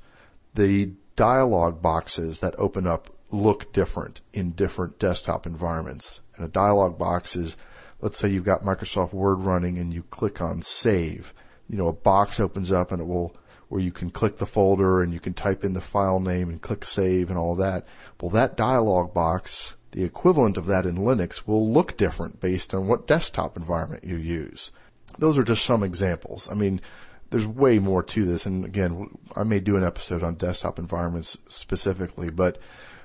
The 0.55 0.91
dialog 1.15 1.81
boxes 1.81 2.41
that 2.41 2.55
open 2.57 2.85
up 2.85 3.07
look 3.31 3.71
different 3.71 4.21
in 4.33 4.51
different 4.51 4.99
desktop 4.99 5.45
environments. 5.45 6.21
And 6.35 6.45
a 6.45 6.49
dialog 6.49 6.97
box 6.97 7.35
is 7.35 7.55
let's 8.03 8.17
say 8.17 8.27
you've 8.27 8.43
got 8.43 8.63
Microsoft 8.63 9.13
Word 9.13 9.39
running 9.39 9.77
and 9.77 9.93
you 9.93 10.03
click 10.03 10.41
on 10.41 10.61
save, 10.61 11.33
you 11.69 11.77
know, 11.77 11.87
a 11.87 11.93
box 11.93 12.41
opens 12.41 12.73
up 12.73 12.91
and 12.91 12.99
it 12.99 13.07
will, 13.07 13.33
where 13.69 13.79
you 13.79 13.93
can 13.93 14.09
click 14.09 14.37
the 14.37 14.45
folder 14.45 15.01
and 15.01 15.13
you 15.13 15.21
can 15.21 15.33
type 15.33 15.63
in 15.63 15.71
the 15.71 15.79
file 15.79 16.19
name 16.19 16.49
and 16.49 16.61
click 16.61 16.83
save 16.83 17.29
and 17.29 17.39
all 17.39 17.55
that. 17.55 17.87
Well, 18.21 18.31
that 18.31 18.57
dialog 18.57 19.13
box, 19.13 19.73
the 19.91 20.03
equivalent 20.03 20.57
of 20.57 20.65
that 20.65 20.85
in 20.85 20.97
Linux 20.97 21.47
will 21.47 21.71
look 21.71 21.95
different 21.95 22.41
based 22.41 22.73
on 22.73 22.87
what 22.87 23.07
desktop 23.07 23.55
environment 23.55 24.03
you 24.03 24.17
use. 24.17 24.71
Those 25.17 25.37
are 25.37 25.43
just 25.45 25.63
some 25.63 25.83
examples. 25.83 26.49
I 26.51 26.55
mean, 26.55 26.81
there's 27.29 27.47
way 27.47 27.79
more 27.79 28.03
to 28.03 28.25
this. 28.25 28.45
And 28.45 28.65
again, 28.65 29.17
I 29.33 29.43
may 29.43 29.61
do 29.61 29.77
an 29.77 29.83
episode 29.85 30.23
on 30.23 30.35
desktop 30.35 30.77
environments 30.77 31.37
specifically, 31.47 32.31
but 32.31 32.57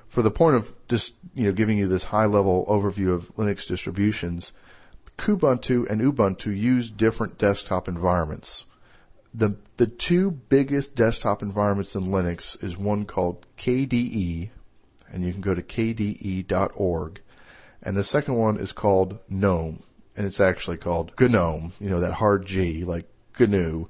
for 0.09 0.23
the 0.23 0.31
point 0.31 0.57
of 0.57 0.73
just, 0.89 1.13
you 1.35 1.45
know, 1.45 1.53
giving 1.53 1.77
you 1.77 1.87
this 1.87 2.03
high 2.03 2.25
level 2.25 2.65
overview 2.67 3.13
of 3.13 3.33
Linux 3.35 3.65
distributions, 3.65 4.51
Kubuntu 5.19 5.89
and 5.89 5.99
Ubuntu 5.99 6.57
use 6.57 6.89
different 6.89 7.37
desktop 7.37 7.89
environments. 7.89 8.65
The, 9.33 9.57
the 9.75 9.85
two 9.85 10.31
biggest 10.31 10.95
desktop 10.95 11.41
environments 11.41 11.95
in 11.95 12.05
Linux 12.05 12.63
is 12.63 12.77
one 12.77 13.05
called 13.05 13.45
KDE, 13.57 14.49
and 15.11 15.23
you 15.23 15.33
can 15.33 15.41
go 15.41 15.53
to 15.53 15.61
kde.org, 15.61 17.21
and 17.83 17.97
the 17.97 18.03
second 18.03 18.35
one 18.35 18.59
is 18.59 18.71
called 18.71 19.19
GNOME, 19.29 19.83
and 20.15 20.25
it's 20.25 20.39
actually 20.39 20.77
called 20.77 21.11
GNOME, 21.19 21.73
you 21.81 21.89
know, 21.89 21.99
that 21.99 22.13
hard 22.13 22.45
G, 22.45 22.85
like 22.85 23.05
GNU. 23.37 23.87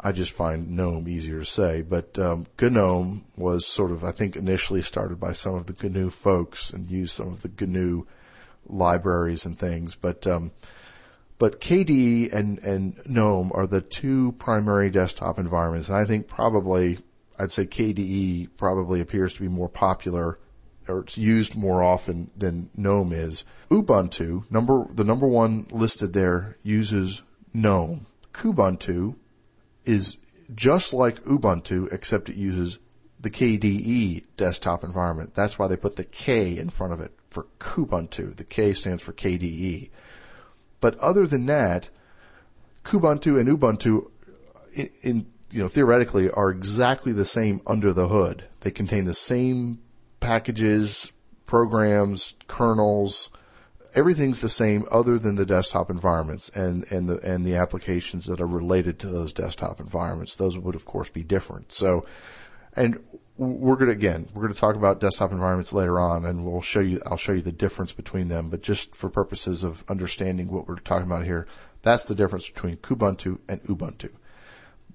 I 0.00 0.10
just 0.10 0.32
find 0.32 0.70
GNOME 0.70 1.08
easier 1.08 1.38
to 1.38 1.46
say, 1.46 1.82
but 1.82 2.18
um, 2.18 2.46
GNOME 2.60 3.22
was 3.36 3.64
sort 3.64 3.92
of, 3.92 4.02
I 4.02 4.10
think, 4.10 4.34
initially 4.34 4.82
started 4.82 5.20
by 5.20 5.34
some 5.34 5.54
of 5.54 5.66
the 5.66 5.88
GNU 5.88 6.10
folks 6.10 6.72
and 6.72 6.90
used 6.90 7.14
some 7.14 7.28
of 7.28 7.42
the 7.42 7.66
GNU 7.66 8.06
libraries 8.66 9.46
and 9.46 9.58
things. 9.58 9.94
But 9.94 10.26
um, 10.26 10.52
but 11.38 11.60
KDE 11.60 12.32
and 12.32 12.58
and 12.60 13.00
GNOME 13.06 13.52
are 13.54 13.66
the 13.66 13.80
two 13.80 14.32
primary 14.32 14.90
desktop 14.90 15.38
environments, 15.38 15.88
and 15.88 15.96
I 15.96 16.04
think 16.04 16.28
probably 16.28 16.98
I'd 17.38 17.52
say 17.52 17.66
KDE 17.66 18.50
probably 18.56 19.00
appears 19.00 19.34
to 19.34 19.40
be 19.40 19.48
more 19.48 19.68
popular 19.68 20.38
or 20.88 21.00
it's 21.00 21.16
used 21.16 21.56
more 21.56 21.82
often 21.82 22.30
than 22.36 22.70
GNOME 22.76 23.12
is. 23.12 23.44
Ubuntu, 23.70 24.50
number 24.50 24.86
the 24.92 25.04
number 25.04 25.26
one 25.26 25.66
listed 25.70 26.12
there 26.12 26.56
uses 26.62 27.22
GNOME. 27.52 28.06
Kubuntu 28.32 29.16
is 29.84 30.16
just 30.54 30.92
like 30.92 31.24
Ubuntu 31.24 31.92
except 31.92 32.28
it 32.28 32.36
uses 32.36 32.78
the 33.24 33.30
KDE 33.30 34.24
desktop 34.36 34.84
environment. 34.84 35.34
That's 35.34 35.58
why 35.58 35.66
they 35.66 35.76
put 35.76 35.96
the 35.96 36.04
K 36.04 36.58
in 36.58 36.68
front 36.68 36.92
of 36.92 37.00
it 37.00 37.10
for 37.30 37.46
Kubuntu. 37.58 38.36
The 38.36 38.44
K 38.44 38.74
stands 38.74 39.02
for 39.02 39.14
KDE. 39.14 39.90
But 40.80 40.98
other 40.98 41.26
than 41.26 41.46
that, 41.46 41.88
Kubuntu 42.84 43.40
and 43.40 43.48
Ubuntu, 43.48 44.10
in, 44.74 44.90
in 45.00 45.26
you 45.50 45.62
know 45.62 45.68
theoretically, 45.68 46.30
are 46.30 46.50
exactly 46.50 47.12
the 47.12 47.24
same 47.24 47.62
under 47.66 47.94
the 47.94 48.06
hood. 48.06 48.44
They 48.60 48.70
contain 48.70 49.06
the 49.06 49.14
same 49.14 49.78
packages, 50.20 51.10
programs, 51.46 52.34
kernels. 52.46 53.30
Everything's 53.94 54.40
the 54.40 54.50
same 54.50 54.84
other 54.90 55.18
than 55.18 55.36
the 55.36 55.46
desktop 55.46 55.88
environments 55.88 56.50
and, 56.50 56.84
and 56.92 57.08
the 57.08 57.18
and 57.26 57.46
the 57.46 57.56
applications 57.56 58.26
that 58.26 58.42
are 58.42 58.46
related 58.46 58.98
to 58.98 59.08
those 59.08 59.32
desktop 59.32 59.80
environments. 59.80 60.36
Those 60.36 60.58
would 60.58 60.74
of 60.74 60.84
course 60.84 61.08
be 61.08 61.22
different. 61.22 61.72
So 61.72 62.04
and 62.76 62.98
we're 63.36 63.74
going 63.74 63.88
to 63.88 63.92
again, 63.92 64.28
we're 64.32 64.42
going 64.42 64.54
to 64.54 64.60
talk 64.60 64.76
about 64.76 65.00
desktop 65.00 65.32
environments 65.32 65.72
later 65.72 65.98
on, 65.98 66.24
and 66.24 66.44
we'll 66.44 66.62
show 66.62 66.80
you. 66.80 67.00
I'll 67.04 67.16
show 67.16 67.32
you 67.32 67.42
the 67.42 67.52
difference 67.52 67.92
between 67.92 68.28
them. 68.28 68.50
But 68.50 68.62
just 68.62 68.94
for 68.94 69.10
purposes 69.10 69.64
of 69.64 69.82
understanding 69.88 70.50
what 70.50 70.68
we're 70.68 70.76
talking 70.76 71.06
about 71.06 71.24
here, 71.24 71.46
that's 71.82 72.06
the 72.06 72.14
difference 72.14 72.48
between 72.48 72.76
Kubuntu 72.76 73.38
and 73.48 73.62
Ubuntu. 73.64 74.10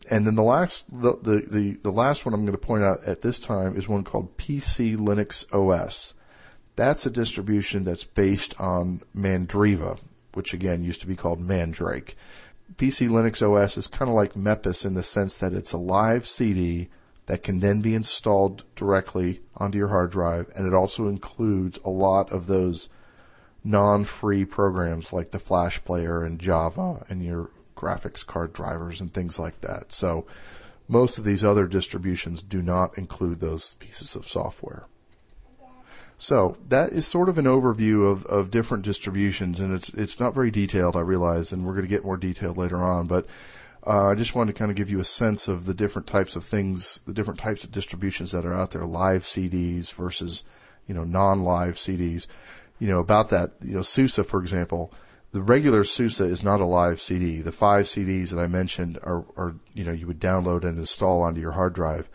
And 0.10 0.26
then 0.26 0.36
the 0.36 0.44
last, 0.44 0.86
the, 0.90 1.18
the, 1.18 1.40
the, 1.42 1.72
the 1.84 1.92
last 1.92 2.26
one 2.26 2.34
I'm 2.34 2.46
going 2.46 2.54
to 2.54 2.58
point 2.58 2.84
out 2.84 3.04
at 3.06 3.22
this 3.22 3.40
time 3.40 3.76
is 3.76 3.88
one 3.88 4.04
called 4.04 4.38
PC 4.38 4.96
Linux 4.96 5.46
OS. 5.54 6.14
That's 6.78 7.06
a 7.06 7.12
distribution 7.12 7.84
that's 7.84 8.06
based 8.06 8.60
on 8.62 9.02
Mandriva, 9.14 10.00
which 10.34 10.54
again 10.54 10.84
used 10.84 11.02
to 11.02 11.08
be 11.08 11.18
called 11.18 11.42
Mandrake. 11.42 12.16
PC 12.76 13.10
Linux 13.10 13.42
OS 13.46 13.78
is 13.78 13.88
kind 13.88 14.08
of 14.08 14.16
like 14.16 14.36
Mepis 14.36 14.86
in 14.86 14.94
the 14.94 15.04
sense 15.04 15.40
that 15.40 15.54
it's 15.54 15.74
a 15.74 15.78
live 15.78 16.26
CD 16.26 16.88
that 17.30 17.44
can 17.44 17.60
then 17.60 17.82
be 17.82 17.94
installed 17.94 18.64
directly 18.76 19.40
onto 19.56 19.78
your 19.78 19.88
hard 19.88 20.10
drive, 20.10 20.52
and 20.56 20.66
it 20.66 20.74
also 20.74 21.06
includes 21.06 21.78
a 21.86 21.90
lot 21.90 22.32
of 22.32 22.48
those 22.48 22.90
non-free 23.64 24.46
programs 24.46 25.14
like 25.14 25.30
the 25.30 25.38
Flash 25.38 25.84
Player 25.84 26.24
and 26.24 26.40
Java 26.40 27.06
and 27.08 27.24
your 27.24 27.52
graphics 27.78 28.26
card 28.26 28.52
drivers 28.52 29.00
and 29.00 29.14
things 29.14 29.38
like 29.38 29.62
that. 29.62 29.94
So 29.94 30.26
most 30.88 31.20
of 31.20 31.24
these 31.24 31.46
other 31.46 31.68
distributions 31.68 32.42
do 32.42 32.64
not 32.64 32.98
include 32.98 33.40
those 33.40 33.76
pieces 33.76 34.16
of 34.16 34.28
software. 34.28 34.88
So 36.18 36.58
that 36.70 36.94
is 36.94 37.06
sort 37.06 37.30
of 37.30 37.38
an 37.38 37.46
overview 37.46 38.12
of, 38.12 38.26
of 38.26 38.50
different 38.50 38.86
distributions, 38.86 39.60
and 39.60 39.76
it's 39.76 39.90
it's 39.90 40.20
not 40.20 40.34
very 40.34 40.50
detailed, 40.50 40.98
I 40.98 41.02
realize, 41.02 41.52
and 41.52 41.64
we're 41.64 41.74
going 41.74 41.86
to 41.86 41.96
get 41.96 42.04
more 42.04 42.18
detailed 42.18 42.58
later 42.58 42.78
on. 42.78 43.06
But 43.06 43.28
uh, 43.86 44.08
I 44.08 44.16
just 44.16 44.36
wanted 44.36 44.54
to 44.54 44.60
kind 44.60 44.72
of 44.72 44.78
give 44.78 44.92
you 44.92 45.00
a 45.00 45.06
sense 45.06 45.48
of 45.48 45.66
the 45.66 45.74
different 45.74 46.08
types 46.08 46.36
of 46.36 46.44
things, 46.44 47.02
the 47.06 47.14
different 47.14 47.40
types 47.40 47.64
of 47.64 47.72
distributions 47.72 48.32
that 48.32 48.46
are 48.46 48.54
out 48.54 48.72
there, 48.72 48.86
live 48.86 49.24
CDs 49.24 49.94
versus, 49.94 50.44
you 50.88 50.94
know, 50.94 51.06
non-live 51.06 51.76
CDs. 51.76 52.28
You 52.80 52.88
know, 52.88 53.00
about 53.00 53.30
that, 53.30 53.52
you 53.62 53.76
know, 53.76 53.82
SUSE, 53.82 54.20
for 54.26 54.40
example, 54.40 54.94
the 55.32 55.42
regular 55.42 55.84
SUSE 55.84 56.22
is 56.22 56.44
not 56.44 56.62
a 56.62 56.66
live 56.66 57.02
CD. 57.02 57.42
The 57.42 57.52
five 57.52 57.86
CDs 57.86 58.32
that 58.32 58.40
I 58.40 58.48
mentioned 58.48 59.00
are, 59.02 59.24
are, 59.38 59.56
you 59.74 59.84
know, 59.84 59.92
you 59.92 60.08
would 60.08 60.20
download 60.20 60.64
and 60.64 60.78
install 60.78 61.22
onto 61.22 61.42
your 61.42 61.52
hard 61.52 61.74
drive. 61.74 62.10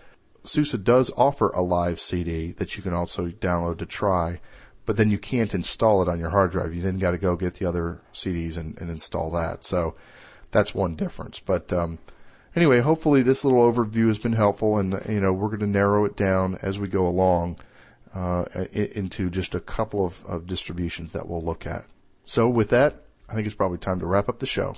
SUSE 0.44 0.72
does 0.72 1.10
offer 1.16 1.48
a 1.48 1.62
live 1.62 2.00
CD 2.00 2.52
that 2.52 2.76
you 2.76 2.82
can 2.82 2.92
also 2.92 3.28
download 3.28 3.78
to 3.78 3.86
try, 3.86 4.40
but 4.84 4.96
then 4.96 5.10
you 5.10 5.18
can't 5.18 5.54
install 5.54 6.02
it 6.02 6.08
on 6.08 6.18
your 6.18 6.28
hard 6.28 6.50
drive. 6.50 6.74
You 6.74 6.82
then 6.82 6.98
got 6.98 7.12
to 7.12 7.18
go 7.18 7.36
get 7.36 7.54
the 7.54 7.66
other 7.66 8.00
CDs 8.12 8.58
and, 8.58 8.78
and 8.78 8.90
install 8.90 9.30
that. 9.32 9.64
So, 9.64 9.94
that's 10.54 10.74
one 10.74 10.94
difference. 10.94 11.40
But 11.40 11.70
um, 11.74 11.98
anyway, 12.56 12.80
hopefully 12.80 13.20
this 13.20 13.44
little 13.44 13.70
overview 13.70 14.08
has 14.08 14.18
been 14.18 14.32
helpful, 14.32 14.78
and 14.78 14.98
you 15.06 15.20
know 15.20 15.32
we're 15.32 15.48
going 15.48 15.60
to 15.60 15.66
narrow 15.66 16.06
it 16.06 16.16
down 16.16 16.56
as 16.62 16.78
we 16.78 16.88
go 16.88 17.06
along 17.06 17.58
uh, 18.14 18.44
into 18.72 19.28
just 19.28 19.54
a 19.54 19.60
couple 19.60 20.06
of, 20.06 20.24
of 20.24 20.46
distributions 20.46 21.12
that 21.12 21.28
we'll 21.28 21.42
look 21.42 21.66
at. 21.66 21.84
So 22.24 22.48
with 22.48 22.70
that, 22.70 23.04
I 23.28 23.34
think 23.34 23.46
it's 23.46 23.56
probably 23.56 23.78
time 23.78 24.00
to 24.00 24.06
wrap 24.06 24.28
up 24.28 24.38
the 24.38 24.46
show. 24.46 24.76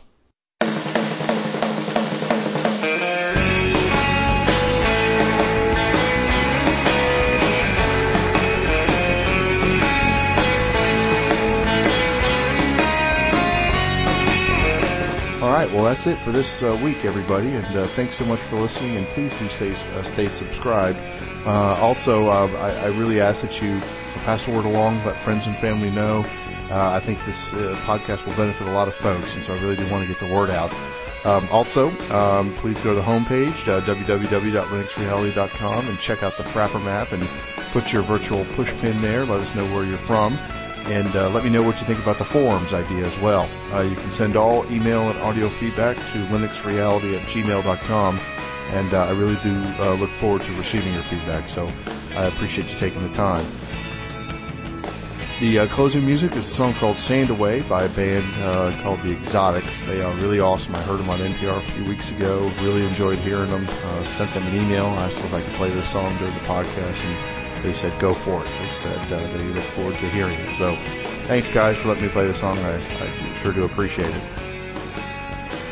Right, 15.57 15.73
well 15.73 15.85
that's 15.85 16.07
it 16.07 16.19
for 16.19 16.33
this 16.33 16.63
uh, 16.63 16.79
week, 16.85 17.07
everybody, 17.07 17.55
and 17.55 17.65
uh, 17.65 17.87
thanks 17.87 18.15
so 18.15 18.27
much 18.27 18.41
for 18.41 18.57
listening. 18.57 18.99
And 18.99 19.07
please 19.07 19.33
do 19.39 19.49
stay 19.49 19.73
uh, 19.73 20.03
stay 20.03 20.29
subscribed. 20.29 20.99
Uh, 21.47 21.79
also, 21.81 22.29
uh, 22.29 22.47
I, 22.59 22.73
I, 22.73 22.87
really 22.89 23.23
ask 23.23 23.41
that 23.41 23.63
you 23.63 23.81
pass 24.27 24.45
the 24.45 24.51
word 24.51 24.67
along, 24.67 25.03
let 25.07 25.17
friends 25.17 25.47
and 25.47 25.57
family 25.57 25.91
know. 25.91 26.27
Uh, 26.71 26.91
I 26.91 27.01
think 27.01 27.25
this 27.25 27.55
podcast 27.55 28.27
will 28.27 28.35
benefit 28.35 28.67
a 28.67 28.73
lot 28.73 28.87
of 28.87 28.95
folks, 28.95 29.35
and 29.35 29.43
so 29.43 29.55
I 29.55 29.61
really 29.63 29.77
do 29.77 29.91
want 29.91 30.07
to 30.07 30.13
get 30.13 30.21
the 30.21 30.31
word 30.31 30.51
out. 30.51 30.71
Um, 31.25 31.49
also, 31.51 31.89
um, 32.11 32.53
please 32.57 32.79
go 32.81 32.91
to 32.91 32.97
the 32.97 33.07
homepage, 33.07 33.67
uh, 33.67 33.81
www.linuxreality.com, 33.81 35.89
and 35.89 35.99
check 36.01 36.23
out 36.23 36.37
the 36.37 36.43
Frappr 36.43 36.85
map 36.85 37.13
and 37.13 37.27
put 37.73 37.95
your 37.95 38.03
virtual 38.03 38.45
pushpin 38.45 39.01
there. 39.01 39.25
Let 39.25 39.41
us 39.41 39.55
know 39.55 39.65
where 39.75 39.87
you're 39.87 39.97
from 39.97 40.39
and 40.87 41.15
uh, 41.17 41.29
let 41.31 41.45
me 41.45 41.51
know 41.51 41.63
what 41.63 41.81
you 41.81 41.87
think 41.87 41.99
about 41.99 42.19
the 42.19 42.25
forums 42.25 42.73
idea 42.73 43.05
as 43.05 43.19
well. 43.19 43.49
Uh, 43.73 43.83
you 43.83 43.97
can 43.97 44.13
send 44.13 44.37
all 44.37 44.65
email 44.71 45.09
and 45.11 45.19
audio 45.21 45.49
feedback 45.49 45.97
to 45.97 46.27
linuxreality 46.27 47.17
at 47.17 47.27
gmail.com, 47.29 48.21
and 48.71 48.95
uh, 48.95 49.07
I 49.07 49.11
really 49.11 49.37
do 49.43 49.55
uh, 49.81 49.95
look 49.95 50.11
forward 50.11 50.43
to 50.43 50.53
receiving 50.55 50.93
your 50.95 51.03
feedback, 51.05 51.49
so 51.49 51.71
I 52.11 52.27
appreciate 52.27 52.73
you 52.73 52.79
taking 52.79 53.03
the 53.03 53.13
time. 53.13 53.47
The 55.41 55.59
uh, 55.59 55.67
closing 55.67 56.07
music 56.07 56.35
is 56.35 56.47
a 56.47 56.51
song 56.51 56.73
called 56.75 56.99
Sand 56.99 57.29
Away 57.29 57.61
by 57.61 57.83
a 57.83 57.89
band 57.91 58.25
uh, 58.43 58.73
called 58.83 59.03
The 59.03 59.13
Exotics. 59.13 59.83
They 59.83 60.01
are 60.01 60.15
really 60.17 60.41
awesome. 60.41 60.75
I 60.75 60.81
heard 60.83 60.99
them 60.99 61.11
on 61.11 61.19
NPR 61.19 61.59
a 61.59 61.73
few 61.73 61.85
weeks 61.85 62.11
ago. 62.11 62.51
Really 62.63 62.87
enjoyed 62.87 63.19
hearing 63.19 63.51
them. 63.51 63.69
sent 64.05 64.33
them 64.33 64.47
an 64.47 64.55
email. 64.55 64.87
I 64.87 65.05
asked 65.05 65.23
if 65.23 65.35
I 65.35 65.43
could 65.43 65.53
play 65.55 65.71
this 65.71 65.91
song 65.91 66.17
during 66.17 66.33
the 66.33 66.41
podcast, 66.41 67.05
and 67.05 67.46
they 67.63 67.73
said 67.73 67.99
go 68.01 68.15
for 68.15 68.45
it. 68.45 68.49
They 68.61 68.69
said 68.69 69.13
uh, 69.13 69.33
they 69.33 69.45
look 69.45 69.65
forward 69.65 69.99
to 69.99 70.09
hearing 70.09 70.39
it. 70.39 70.53
So 70.53 70.77
thanks 71.27 71.49
guys 71.49 71.77
for 71.77 71.89
letting 71.89 72.05
me 72.05 72.09
play 72.11 72.27
the 72.27 72.35
song. 72.35 72.59
I, 72.59 72.77
I 72.77 73.35
sure 73.37 73.53
do 73.53 73.65
appreciate 73.65 74.15
it. 74.15 74.23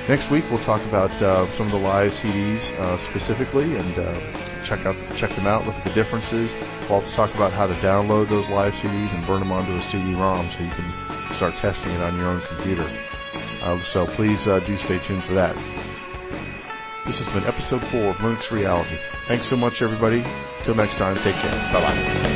Next 0.08 0.30
week 0.30 0.44
we'll 0.50 0.60
talk 0.60 0.84
about 0.84 1.10
uh, 1.22 1.50
some 1.52 1.66
of 1.66 1.72
the 1.72 1.78
live 1.78 2.12
CDs 2.12 2.78
uh, 2.78 2.98
specifically 2.98 3.76
and 3.76 3.98
uh, 3.98 4.20
check 4.62 4.84
out 4.84 4.96
check 5.16 5.34
them 5.34 5.46
out, 5.46 5.66
look 5.66 5.74
at 5.76 5.84
the 5.84 5.92
differences. 5.92 6.50
We'll 6.82 6.94
also 7.00 7.14
talk 7.14 7.34
about 7.34 7.52
how 7.52 7.66
to 7.66 7.74
download 7.74 8.28
those 8.28 8.48
live 8.48 8.74
CDs 8.74 9.14
and 9.14 9.26
burn 9.26 9.40
them 9.40 9.52
onto 9.52 9.72
a 9.72 9.80
CD-ROM 9.80 10.50
so 10.50 10.62
you 10.62 10.70
can 10.70 11.32
start 11.32 11.56
testing 11.56 11.92
it 11.92 12.00
on 12.00 12.16
your 12.16 12.26
own 12.26 12.40
computer. 12.42 12.86
Uh, 13.62 13.78
so 13.78 14.06
please 14.06 14.46
uh, 14.46 14.60
do 14.60 14.76
stay 14.76 14.98
tuned 14.98 15.24
for 15.24 15.34
that. 15.34 15.56
This 17.06 17.18
has 17.18 17.28
been 17.34 17.44
episode 17.44 17.82
four 17.86 18.10
of 18.10 18.16
Linux 18.18 18.50
Reality. 18.50 18.96
Thanks 19.26 19.46
so 19.46 19.56
much, 19.56 19.80
everybody. 19.80 20.22
Till 20.64 20.74
next 20.74 20.96
time, 20.98 21.18
take 21.24 21.38
care. 21.42 21.60
Bye 21.72 21.80
bye. 21.80 22.33